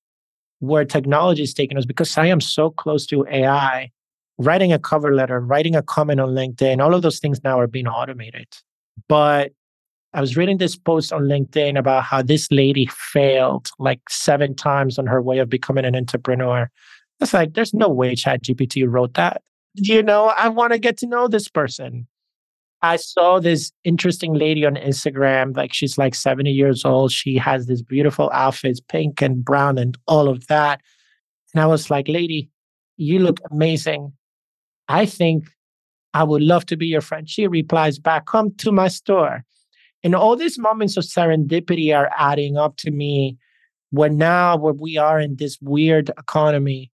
where 0.59 0.85
technology 0.85 1.43
is 1.43 1.53
taking 1.53 1.77
us, 1.77 1.85
because 1.85 2.17
I 2.17 2.27
am 2.27 2.41
so 2.41 2.71
close 2.71 3.05
to 3.07 3.25
AI, 3.31 3.91
writing 4.37 4.73
a 4.73 4.79
cover 4.79 5.15
letter, 5.15 5.39
writing 5.39 5.75
a 5.75 5.81
comment 5.81 6.19
on 6.19 6.29
LinkedIn, 6.29 6.81
all 6.83 6.93
of 6.93 7.01
those 7.01 7.19
things 7.19 7.43
now 7.43 7.59
are 7.59 7.67
being 7.67 7.87
automated. 7.87 8.47
But 9.07 9.53
I 10.17 10.19
was 10.19 10.35
reading 10.35 10.57
this 10.57 10.75
post 10.75 11.13
on 11.13 11.25
LinkedIn 11.25 11.77
about 11.77 12.03
how 12.03 12.23
this 12.23 12.51
lady 12.51 12.87
failed 12.87 13.69
like 13.77 14.01
seven 14.09 14.55
times 14.55 14.97
on 14.97 15.05
her 15.05 15.21
way 15.21 15.37
of 15.37 15.47
becoming 15.47 15.85
an 15.85 15.95
entrepreneur. 15.95 16.71
It's 17.19 17.35
like, 17.35 17.53
there's 17.53 17.71
no 17.71 17.87
way 17.87 18.15
ChatGPT 18.15 18.89
wrote 18.89 19.13
that. 19.13 19.43
You 19.75 20.01
know, 20.01 20.33
I 20.35 20.49
want 20.49 20.73
to 20.73 20.79
get 20.79 20.97
to 20.97 21.07
know 21.07 21.27
this 21.27 21.47
person. 21.47 22.07
I 22.81 22.95
saw 22.95 23.39
this 23.39 23.71
interesting 23.83 24.33
lady 24.33 24.65
on 24.65 24.73
Instagram, 24.73 25.55
like 25.55 25.71
she's 25.71 25.99
like 25.99 26.15
70 26.15 26.49
years 26.49 26.83
old. 26.83 27.11
She 27.11 27.37
has 27.37 27.67
this 27.67 27.83
beautiful 27.83 28.31
outfits, 28.33 28.79
pink 28.79 29.21
and 29.21 29.45
brown 29.45 29.77
and 29.77 29.95
all 30.07 30.29
of 30.29 30.47
that. 30.47 30.81
And 31.53 31.61
I 31.61 31.67
was 31.67 31.91
like, 31.91 32.07
lady, 32.07 32.49
you 32.97 33.19
look 33.19 33.39
amazing. 33.51 34.13
I 34.87 35.05
think 35.05 35.47
I 36.15 36.23
would 36.23 36.41
love 36.41 36.65
to 36.67 36.75
be 36.75 36.87
your 36.87 37.01
friend. 37.01 37.29
She 37.29 37.45
replies 37.45 37.99
back, 37.99 38.25
Come 38.25 38.55
to 38.55 38.71
my 38.71 38.87
store. 38.87 39.43
And 40.03 40.15
all 40.15 40.35
these 40.35 40.59
moments 40.59 40.97
of 40.97 41.03
serendipity 41.03 41.95
are 41.95 42.11
adding 42.17 42.57
up 42.57 42.77
to 42.77 42.91
me 42.91 43.37
when 43.91 44.17
now, 44.17 44.57
where 44.57 44.73
we 44.73 44.97
are 44.97 45.19
in 45.19 45.37
this 45.37 45.57
weird 45.61 46.09
economy, 46.17 46.91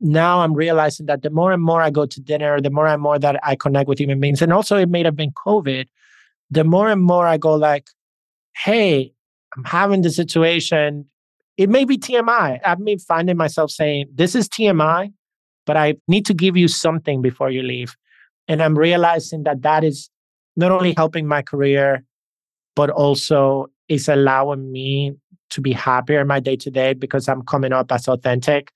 now 0.00 0.40
I'm 0.40 0.54
realizing 0.54 1.06
that 1.06 1.22
the 1.22 1.30
more 1.30 1.52
and 1.52 1.62
more 1.62 1.82
I 1.82 1.90
go 1.90 2.06
to 2.06 2.20
dinner, 2.20 2.60
the 2.60 2.70
more 2.70 2.86
and 2.86 3.02
more 3.02 3.18
that 3.18 3.40
I 3.42 3.56
connect 3.56 3.88
with 3.88 3.98
human 3.98 4.20
beings, 4.20 4.42
and 4.42 4.52
also 4.52 4.76
it 4.76 4.88
may 4.88 5.02
have 5.04 5.16
been 5.16 5.32
COVID, 5.32 5.86
the 6.50 6.64
more 6.64 6.88
and 6.88 7.02
more 7.02 7.26
I 7.26 7.38
go 7.38 7.54
like, 7.54 7.88
hey, 8.56 9.12
I'm 9.56 9.64
having 9.64 10.02
the 10.02 10.10
situation. 10.10 11.06
It 11.56 11.70
may 11.70 11.84
be 11.84 11.96
TMI. 11.96 12.60
I've 12.64 12.84
been 12.84 12.98
finding 12.98 13.36
myself 13.36 13.70
saying, 13.70 14.06
this 14.14 14.34
is 14.34 14.48
TMI, 14.48 15.12
but 15.64 15.76
I 15.76 15.94
need 16.06 16.26
to 16.26 16.34
give 16.34 16.56
you 16.56 16.68
something 16.68 17.22
before 17.22 17.50
you 17.50 17.62
leave. 17.62 17.96
And 18.48 18.62
I'm 18.62 18.78
realizing 18.78 19.44
that 19.44 19.62
that 19.62 19.82
is 19.82 20.10
not 20.56 20.70
only 20.70 20.94
helping 20.96 21.26
my 21.26 21.42
career, 21.42 22.04
but 22.76 22.90
also 22.90 23.66
is 23.88 24.08
allowing 24.08 24.70
me 24.70 25.14
to 25.50 25.60
be 25.60 25.72
happier 25.72 26.20
in 26.20 26.26
my 26.26 26.38
day 26.38 26.56
to 26.56 26.70
day 26.70 26.92
because 26.92 27.28
I'm 27.28 27.42
coming 27.42 27.72
up 27.72 27.90
as 27.90 28.06
authentic. 28.06 28.70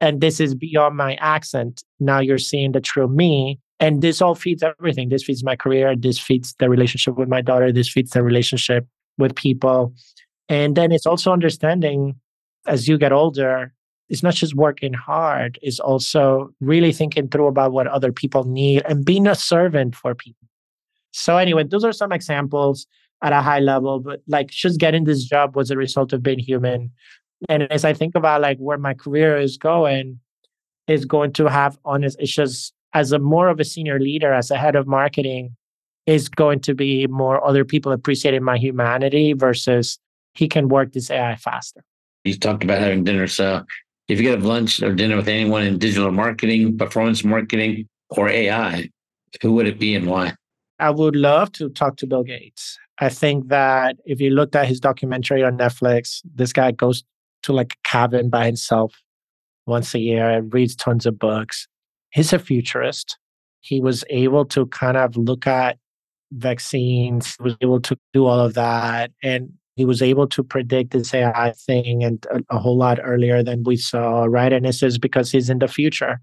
And 0.00 0.20
this 0.20 0.38
is 0.38 0.54
beyond 0.54 0.96
my 0.96 1.14
accent. 1.16 1.82
Now 1.98 2.20
you're 2.20 2.38
seeing 2.38 2.72
the 2.72 2.80
true 2.80 3.08
me. 3.08 3.58
And 3.80 4.02
this 4.02 4.20
all 4.20 4.34
feeds 4.34 4.62
everything. 4.62 5.08
This 5.08 5.24
feeds 5.24 5.42
my 5.42 5.56
career. 5.56 5.96
This 5.96 6.18
feeds 6.18 6.54
the 6.58 6.68
relationship 6.68 7.16
with 7.16 7.28
my 7.28 7.40
daughter. 7.40 7.72
This 7.72 7.88
feeds 7.88 8.10
the 8.10 8.22
relationship 8.22 8.86
with 9.16 9.34
people. 9.34 9.92
And 10.48 10.76
then 10.76 10.92
it's 10.92 11.06
also 11.06 11.32
understanding 11.32 12.14
as 12.66 12.86
you 12.86 12.98
get 12.98 13.12
older, 13.12 13.72
it's 14.08 14.22
not 14.22 14.34
just 14.34 14.54
working 14.54 14.92
hard, 14.92 15.58
it's 15.62 15.80
also 15.80 16.50
really 16.60 16.92
thinking 16.92 17.28
through 17.28 17.46
about 17.46 17.72
what 17.72 17.86
other 17.86 18.12
people 18.12 18.44
need 18.44 18.82
and 18.86 19.04
being 19.04 19.26
a 19.26 19.34
servant 19.34 19.94
for 19.94 20.14
people. 20.14 20.48
So, 21.12 21.36
anyway, 21.36 21.64
those 21.64 21.84
are 21.84 21.92
some 21.92 22.12
examples 22.12 22.86
at 23.22 23.32
a 23.32 23.42
high 23.42 23.58
level, 23.60 24.00
but 24.00 24.20
like 24.28 24.48
just 24.48 24.78
getting 24.78 25.04
this 25.04 25.24
job 25.24 25.56
was 25.56 25.70
a 25.70 25.76
result 25.76 26.12
of 26.12 26.22
being 26.22 26.38
human. 26.38 26.90
And 27.48 27.70
as 27.72 27.84
I 27.84 27.92
think 27.92 28.14
about 28.14 28.40
like 28.40 28.58
where 28.58 28.78
my 28.78 28.94
career 28.94 29.38
is 29.38 29.56
going, 29.56 30.20
is 30.86 31.04
going 31.04 31.32
to 31.34 31.46
have 31.46 31.78
honest, 31.84 32.16
it's 32.20 32.32
just 32.32 32.72
as 32.94 33.12
a 33.12 33.18
more 33.18 33.48
of 33.48 33.60
a 33.60 33.64
senior 33.64 34.00
leader, 34.00 34.32
as 34.32 34.50
a 34.50 34.56
head 34.56 34.76
of 34.76 34.86
marketing, 34.86 35.56
is 36.06 36.28
going 36.28 36.60
to 36.60 36.74
be 36.74 37.06
more 37.06 37.44
other 37.46 37.64
people 37.64 37.92
appreciating 37.92 38.42
my 38.42 38.56
humanity 38.56 39.34
versus 39.34 39.98
he 40.34 40.48
can 40.48 40.68
work 40.68 40.92
this 40.92 41.10
AI 41.10 41.36
faster. 41.36 41.84
You 42.24 42.36
talked 42.36 42.64
about 42.64 42.80
having 42.80 43.04
dinner. 43.04 43.26
So 43.26 43.64
if 44.08 44.18
you 44.18 44.24
get 44.24 44.42
a 44.42 44.46
lunch 44.46 44.82
or 44.82 44.94
dinner 44.94 45.16
with 45.16 45.28
anyone 45.28 45.64
in 45.64 45.78
digital 45.78 46.10
marketing, 46.10 46.78
performance 46.78 47.24
marketing, 47.24 47.88
or 48.10 48.28
AI, 48.28 48.88
who 49.42 49.52
would 49.52 49.66
it 49.66 49.78
be 49.78 49.94
and 49.94 50.06
why? 50.06 50.34
I 50.78 50.90
would 50.90 51.14
love 51.14 51.52
to 51.52 51.68
talk 51.68 51.96
to 51.98 52.06
Bill 52.06 52.22
Gates. 52.22 52.78
I 53.00 53.08
think 53.08 53.48
that 53.48 53.96
if 54.04 54.20
you 54.20 54.30
looked 54.30 54.56
at 54.56 54.66
his 54.66 54.80
documentary 54.80 55.44
on 55.44 55.56
Netflix, 55.56 56.20
this 56.34 56.52
guy 56.52 56.72
goes 56.72 57.04
to 57.44 57.52
like 57.52 57.74
a 57.74 57.88
cabin 57.88 58.28
by 58.28 58.46
himself 58.46 58.94
once 59.66 59.94
a 59.94 59.98
year 60.00 60.28
and 60.28 60.52
reads 60.52 60.74
tons 60.74 61.06
of 61.06 61.18
books. 61.18 61.68
He's 62.10 62.32
a 62.32 62.38
futurist. 62.38 63.16
He 63.60 63.80
was 63.80 64.04
able 64.10 64.44
to 64.46 64.66
kind 64.66 64.96
of 64.96 65.16
look 65.16 65.46
at 65.46 65.78
vaccines, 66.32 67.36
he 67.36 67.42
was 67.42 67.56
able 67.60 67.80
to 67.80 67.96
do 68.12 68.26
all 68.26 68.40
of 68.40 68.54
that. 68.54 69.10
And 69.22 69.52
he 69.76 69.84
was 69.84 70.02
able 70.02 70.26
to 70.26 70.42
predict 70.42 70.90
this 70.90 71.14
AI 71.14 71.52
thing 71.52 72.02
and 72.02 72.26
a, 72.32 72.56
a 72.56 72.58
whole 72.58 72.76
lot 72.76 72.98
earlier 73.02 73.44
than 73.44 73.62
we 73.62 73.76
saw, 73.76 74.24
right? 74.24 74.52
And 74.52 74.64
this 74.64 74.82
is 74.82 74.98
because 74.98 75.30
he's 75.30 75.48
in 75.48 75.60
the 75.60 75.68
future. 75.68 76.20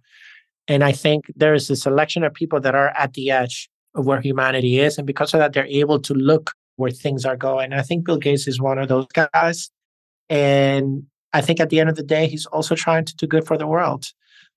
And 0.67 0.83
I 0.83 0.91
think 0.91 1.31
there 1.35 1.53
is 1.53 1.69
a 1.69 1.75
selection 1.75 2.23
of 2.23 2.33
people 2.33 2.59
that 2.59 2.75
are 2.75 2.89
at 2.89 3.13
the 3.13 3.31
edge 3.31 3.69
of 3.95 4.05
where 4.05 4.19
humanity 4.19 4.79
is. 4.79 4.97
And 4.97 5.07
because 5.07 5.33
of 5.33 5.39
that, 5.39 5.53
they're 5.53 5.65
able 5.67 5.99
to 6.01 6.13
look 6.13 6.51
where 6.75 6.91
things 6.91 7.25
are 7.25 7.37
going. 7.37 7.73
I 7.73 7.81
think 7.81 8.05
Bill 8.05 8.17
Gates 8.17 8.47
is 8.47 8.59
one 8.59 8.77
of 8.77 8.87
those 8.87 9.07
guys. 9.07 9.69
And 10.29 11.03
I 11.33 11.41
think 11.41 11.59
at 11.59 11.69
the 11.69 11.79
end 11.79 11.89
of 11.89 11.95
the 11.95 12.03
day, 12.03 12.27
he's 12.27 12.45
also 12.45 12.75
trying 12.75 13.05
to 13.05 13.15
do 13.15 13.27
good 13.27 13.45
for 13.45 13.57
the 13.57 13.67
world. 13.67 14.07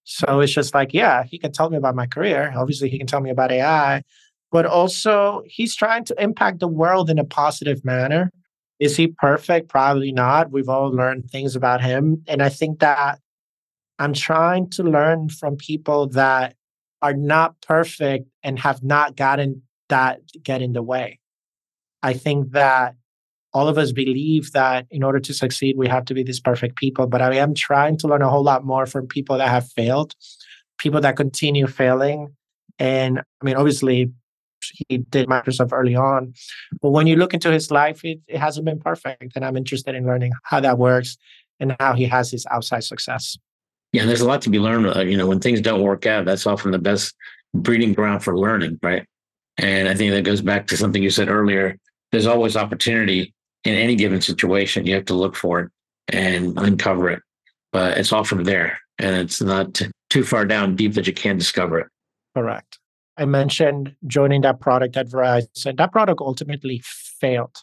So 0.05 0.41
it's 0.41 0.53
just 0.53 0.75
like, 0.75 0.95
yeah, 0.95 1.25
he 1.25 1.39
can 1.39 1.53
tell 1.53 1.69
me 1.71 1.77
about 1.77 1.95
my 1.95 2.07
career. 2.07 2.53
Obviously, 2.57 2.89
he 2.89 2.99
can 2.99 3.07
tell 3.07 3.21
me 3.21 3.31
about 3.31 3.53
AI, 3.53 4.03
but 4.51 4.65
also 4.65 5.43
he's 5.47 5.77
trying 5.77 6.05
to 6.05 6.23
impact 6.23 6.61
the 6.61 6.69
world 6.69 7.11
in 7.11 7.19
a 7.19 7.25
positive 7.25 7.85
manner. 7.85 8.31
Is 8.81 8.97
he 8.97 9.09
perfect? 9.09 9.69
Probably 9.69 10.13
not. 10.13 10.51
We've 10.51 10.69
all 10.69 10.91
learned 10.91 11.31
things 11.31 11.57
about 11.57 11.83
him. 11.83 12.23
And 12.27 12.43
I 12.43 12.49
think 12.49 12.79
that 12.79 13.19
I'm 13.99 14.13
trying 14.13 14.71
to 14.71 14.83
learn 14.83 15.29
from 15.29 15.57
people 15.57 16.07
that 16.11 16.55
are 17.03 17.15
not 17.15 17.61
perfect 17.61 18.29
and 18.43 18.59
have 18.59 18.83
not 18.83 19.17
gotten 19.17 19.63
that 19.89 20.21
get 20.43 20.63
in 20.63 20.73
the 20.73 20.83
way. 20.83 21.18
I 22.03 22.13
think 22.13 22.53
that 22.53 22.95
all 23.55 23.69
of 23.69 23.79
us 23.79 23.93
believe 23.93 24.53
that 24.53 24.87
in 24.91 25.03
order 25.03 25.21
to 25.21 25.35
succeed, 25.35 25.77
we 25.77 25.89
have 25.89 26.05
to 26.07 26.15
be 26.15 26.23
these 26.23 26.41
perfect 26.41 26.77
people. 26.77 27.07
But 27.07 27.23
I 27.23 27.37
am 27.37 27.55
trying 27.55 27.97
to 27.99 28.09
learn 28.09 28.23
a 28.23 28.29
whole 28.29 28.43
lot 28.43 28.65
more 28.65 28.87
from 28.87 29.07
people 29.07 29.39
that 29.39 29.49
have 29.49 29.69
failed, 29.73 30.15
people 30.79 31.01
that 31.01 31.17
continue 31.17 31.67
failing. 31.67 32.35
And 32.79 33.21
I 33.21 33.45
mean, 33.45 33.57
obviously, 33.57 34.13
he 34.89 34.99
did 34.99 35.29
Microsoft 35.29 35.73
early 35.73 35.97
on. 35.97 36.35
But 36.81 36.91
when 36.91 37.07
you 37.07 37.17
look 37.17 37.35
into 37.35 37.51
his 37.51 37.71
life, 37.71 38.05
it, 38.05 38.21
it 38.29 38.39
hasn't 38.39 38.67
been 38.67 38.79
perfect. 38.79 39.33
And 39.35 39.45
I'm 39.45 39.57
interested 39.57 39.95
in 39.95 40.07
learning 40.07 40.33
how 40.45 40.61
that 40.61 40.79
works 40.79 41.17
and 41.61 41.75
how 41.81 41.95
he 41.95 42.05
has 42.05 42.31
his 42.31 42.47
outside 42.51 42.85
success. 42.85 43.37
Yeah, 43.93 44.05
there's 44.05 44.21
a 44.21 44.29
lot 44.29 44.43
to 44.43 44.51
be 44.51 44.59
learned. 44.59 44.95
Uh, 44.95 45.01
you 45.01 45.17
know, 45.17 45.27
when 45.27 45.41
things 45.41 45.61
don't 45.61 45.83
work 45.83 46.07
out, 46.07 46.27
that's 46.27 46.47
often 46.47 46.71
the 46.71 46.79
best 46.79 47.15
breeding 47.55 47.95
ground 47.95 48.23
for 48.23 48.37
learning, 48.37 48.79
right? 48.83 49.07
And 49.57 49.89
I 49.89 49.95
think 49.95 50.13
that 50.13 50.23
goes 50.23 50.43
back 50.43 50.67
to 50.69 50.77
something 50.77 51.03
you 51.03 51.11
said 51.11 51.29
earlier. 51.29 51.79
There's 52.13 52.27
always 52.27 52.57
opportunity 52.57 53.35
in 53.65 53.75
any 53.75 53.97
given 53.97 54.21
situation. 54.21 54.87
You 54.87 54.95
have 54.95 55.05
to 55.07 55.15
look 55.15 55.37
for 55.37 55.61
it 55.61 55.71
and 56.09 56.59
uncover 56.59 57.11
it, 57.11 57.23
but 57.73 57.99
it's 57.99 58.13
all 58.13 58.25
from 58.25 58.45
there, 58.45 58.79
and 58.99 59.17
it's 59.17 59.43
not 59.43 59.81
too 60.11 60.25
far 60.25 60.47
down 60.47 60.77
deep 60.77 60.95
that 60.95 61.07
you 61.07 61.13
can't 61.13 61.39
discover 61.39 61.79
it. 61.81 61.87
Correct. 62.35 62.79
I 63.17 63.25
mentioned 63.25 63.95
joining 64.07 64.43
that 64.43 64.61
product 64.61 64.97
at 64.97 65.09
Verizon. 65.09 65.77
That 65.77 65.93
product 65.93 66.21
ultimately 66.21 66.83
failed, 66.85 67.57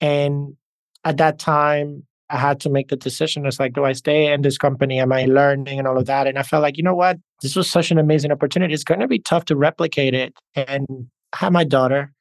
and 0.00 0.56
at 1.04 1.16
that 1.16 1.38
time, 1.38 2.04
I 2.28 2.36
had 2.36 2.60
to 2.60 2.70
make 2.70 2.88
the 2.88 2.96
decision. 2.96 3.44
It's 3.44 3.58
like, 3.58 3.72
do 3.72 3.84
I 3.84 3.92
stay 3.92 4.32
in 4.32 4.42
this 4.42 4.56
company? 4.56 5.00
Am 5.00 5.10
I 5.10 5.24
learning 5.24 5.78
and 5.78 5.88
all 5.88 5.98
of 5.98 6.06
that? 6.06 6.28
And 6.28 6.38
I 6.38 6.44
felt 6.44 6.62
like, 6.62 6.76
you 6.76 6.84
know 6.84 6.94
what? 6.94 7.18
This 7.42 7.56
was 7.56 7.68
such 7.68 7.90
an 7.90 7.98
amazing 7.98 8.30
opportunity. 8.30 8.72
It's 8.72 8.84
going 8.84 9.00
to 9.00 9.08
be 9.08 9.18
tough 9.18 9.46
to 9.46 9.56
replicate 9.56 10.14
it. 10.14 10.34
And 10.54 11.08
I 11.32 11.38
had 11.38 11.52
my 11.52 11.64
daughter. 11.64 12.12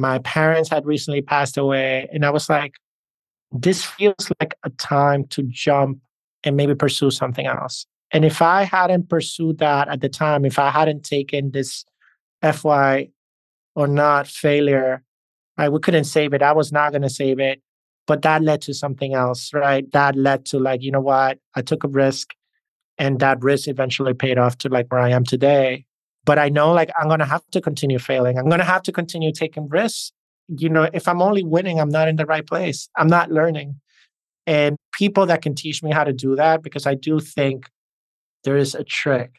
My 0.00 0.18
parents 0.20 0.68
had 0.68 0.86
recently 0.86 1.22
passed 1.22 1.56
away. 1.56 2.08
And 2.12 2.24
I 2.24 2.30
was 2.30 2.48
like, 2.48 2.74
this 3.52 3.84
feels 3.84 4.30
like 4.40 4.54
a 4.64 4.70
time 4.70 5.26
to 5.28 5.42
jump 5.42 5.98
and 6.44 6.56
maybe 6.56 6.74
pursue 6.74 7.10
something 7.10 7.46
else. 7.46 7.86
And 8.12 8.24
if 8.24 8.42
I 8.42 8.62
hadn't 8.62 9.08
pursued 9.08 9.58
that 9.58 9.88
at 9.88 10.00
the 10.00 10.08
time, 10.08 10.44
if 10.44 10.58
I 10.58 10.70
hadn't 10.70 11.04
taken 11.04 11.52
this 11.52 11.84
FY 12.42 13.10
or 13.74 13.86
not 13.86 14.26
failure, 14.26 15.04
I 15.56 15.68
we 15.68 15.78
couldn't 15.78 16.04
save 16.04 16.32
it. 16.32 16.42
I 16.42 16.52
was 16.52 16.72
not 16.72 16.90
going 16.90 17.02
to 17.02 17.10
save 17.10 17.38
it 17.38 17.62
but 18.10 18.22
that 18.22 18.42
led 18.42 18.60
to 18.60 18.74
something 18.74 19.14
else 19.14 19.54
right 19.54 19.90
that 19.92 20.16
led 20.16 20.44
to 20.44 20.58
like 20.58 20.82
you 20.82 20.90
know 20.90 21.00
what 21.00 21.38
i 21.54 21.62
took 21.62 21.84
a 21.84 21.88
risk 21.88 22.34
and 22.98 23.20
that 23.20 23.40
risk 23.40 23.68
eventually 23.68 24.14
paid 24.14 24.36
off 24.36 24.58
to 24.58 24.68
like 24.68 24.90
where 24.90 25.00
i 25.00 25.10
am 25.10 25.24
today 25.24 25.84
but 26.30 26.38
i 26.38 26.48
know 26.48 26.70
like 26.80 26.90
i'm 26.96 27.08
going 27.08 27.24
to 27.26 27.32
have 27.34 27.44
to 27.50 27.60
continue 27.60 27.98
failing. 27.98 28.38
I'm 28.38 28.48
going 28.52 28.64
to 28.66 28.72
have 28.74 28.84
to 28.88 28.92
continue 28.92 29.32
taking 29.32 29.64
risks. 29.68 30.12
You 30.62 30.68
know 30.74 30.84
if 30.98 31.08
i'm 31.08 31.20
only 31.28 31.42
winning 31.54 31.80
i'm 31.80 31.88
not 31.98 32.06
in 32.06 32.16
the 32.20 32.26
right 32.34 32.46
place. 32.46 32.88
I'm 32.96 33.10
not 33.16 33.32
learning. 33.38 33.80
And 34.46 34.76
people 34.92 35.26
that 35.26 35.42
can 35.42 35.54
teach 35.54 35.82
me 35.82 35.90
how 35.98 36.04
to 36.04 36.12
do 36.12 36.36
that 36.36 36.62
because 36.62 36.86
i 36.92 36.94
do 37.08 37.18
think 37.18 37.58
there 38.44 38.58
is 38.64 38.76
a 38.76 38.84
trick 38.84 39.30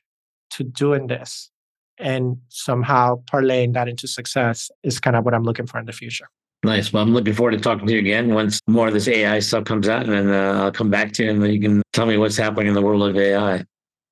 to 0.56 0.66
doing 0.66 1.08
this 1.08 1.50
and 1.98 2.24
somehow 2.50 3.06
parlaying 3.32 3.72
that 3.78 3.88
into 3.88 4.06
success 4.20 4.70
is 4.84 5.00
kind 5.00 5.16
of 5.16 5.24
what 5.24 5.34
i'm 5.34 5.46
looking 5.50 5.68
for 5.68 5.80
in 5.80 5.86
the 5.86 5.98
future. 6.04 6.28
Nice. 6.64 6.94
Well, 6.94 7.02
I'm 7.02 7.14
looking 7.14 7.34
forward 7.34 7.56
to 7.58 7.62
talking 7.70 7.88
to 7.88 7.94
you 7.94 8.00
again 8.00 8.36
once 8.42 8.60
more 8.68 8.88
of 8.90 8.94
this 8.94 9.08
AI 9.08 9.40
stuff 9.40 9.64
comes 9.64 9.88
out, 9.94 10.04
and 10.08 10.14
then 10.14 10.30
uh, 10.30 10.62
I'll 10.62 10.78
come 10.80 10.92
back 10.92 11.12
to 11.14 11.24
you 11.24 11.30
and 11.32 11.42
then 11.42 11.52
you 11.56 11.62
can 11.66 11.82
tell 11.94 12.06
me 12.06 12.18
what's 12.18 12.38
happening 12.38 12.68
in 12.68 12.76
the 12.76 12.86
world 12.88 13.02
of 13.02 13.18
AI. 13.18 13.64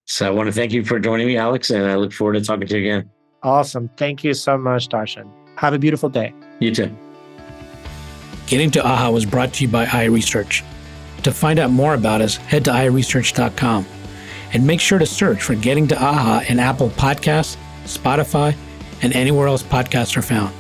So 0.10 0.26
I 0.26 0.32
want 0.32 0.48
to 0.48 0.52
thank 0.52 0.72
you 0.72 0.84
for 0.84 1.00
joining 1.00 1.28
me, 1.28 1.38
Alex, 1.38 1.70
and 1.70 1.86
I 1.86 1.94
look 1.94 2.12
forward 2.12 2.34
to 2.34 2.42
talking 2.42 2.66
to 2.68 2.80
you 2.80 2.82
again. 2.82 3.10
Awesome. 3.44 3.90
Thank 3.96 4.24
you 4.24 4.34
so 4.34 4.58
much, 4.58 4.88
Darshan. 4.88 5.30
Have 5.56 5.76
a 5.76 5.78
beautiful 5.78 6.10
day. 6.10 6.34
You 6.60 6.74
too. 6.74 6.98
Getting 8.48 8.72
to 8.72 8.84
AHA 8.84 9.12
was 9.12 9.28
brought 9.28 9.54
to 9.54 9.64
you 9.64 9.70
by 9.70 9.86
iResearch. 9.86 10.64
To 11.22 11.32
find 11.32 11.60
out 11.60 11.70
more 11.70 11.94
about 11.94 12.22
us, 12.22 12.38
head 12.38 12.66
to 12.66 12.72
iResearch.com 12.72 13.86
and 14.52 14.66
make 14.66 14.80
sure 14.80 14.98
to 14.98 15.06
search 15.06 15.44
for 15.44 15.54
Getting 15.54 15.88
to 15.90 16.04
AHA 16.04 16.46
in 16.50 16.58
Apple 16.58 16.90
Podcasts, 16.90 17.56
Spotify, 17.84 18.56
and 19.04 19.14
anywhere 19.14 19.48
else 19.48 19.62
podcasts 19.62 20.18
are 20.18 20.24
found. 20.24 20.56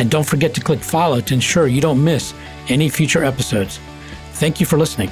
And 0.00 0.10
don't 0.10 0.26
forget 0.26 0.52
to 0.54 0.60
click 0.60 0.80
follow 0.80 1.20
to 1.20 1.34
ensure 1.34 1.68
you 1.68 1.80
don't 1.80 2.02
miss 2.02 2.34
any 2.68 2.88
future 2.88 3.22
episodes. 3.22 3.78
Thank 4.32 4.58
you 4.58 4.66
for 4.66 4.78
listening. 4.78 5.10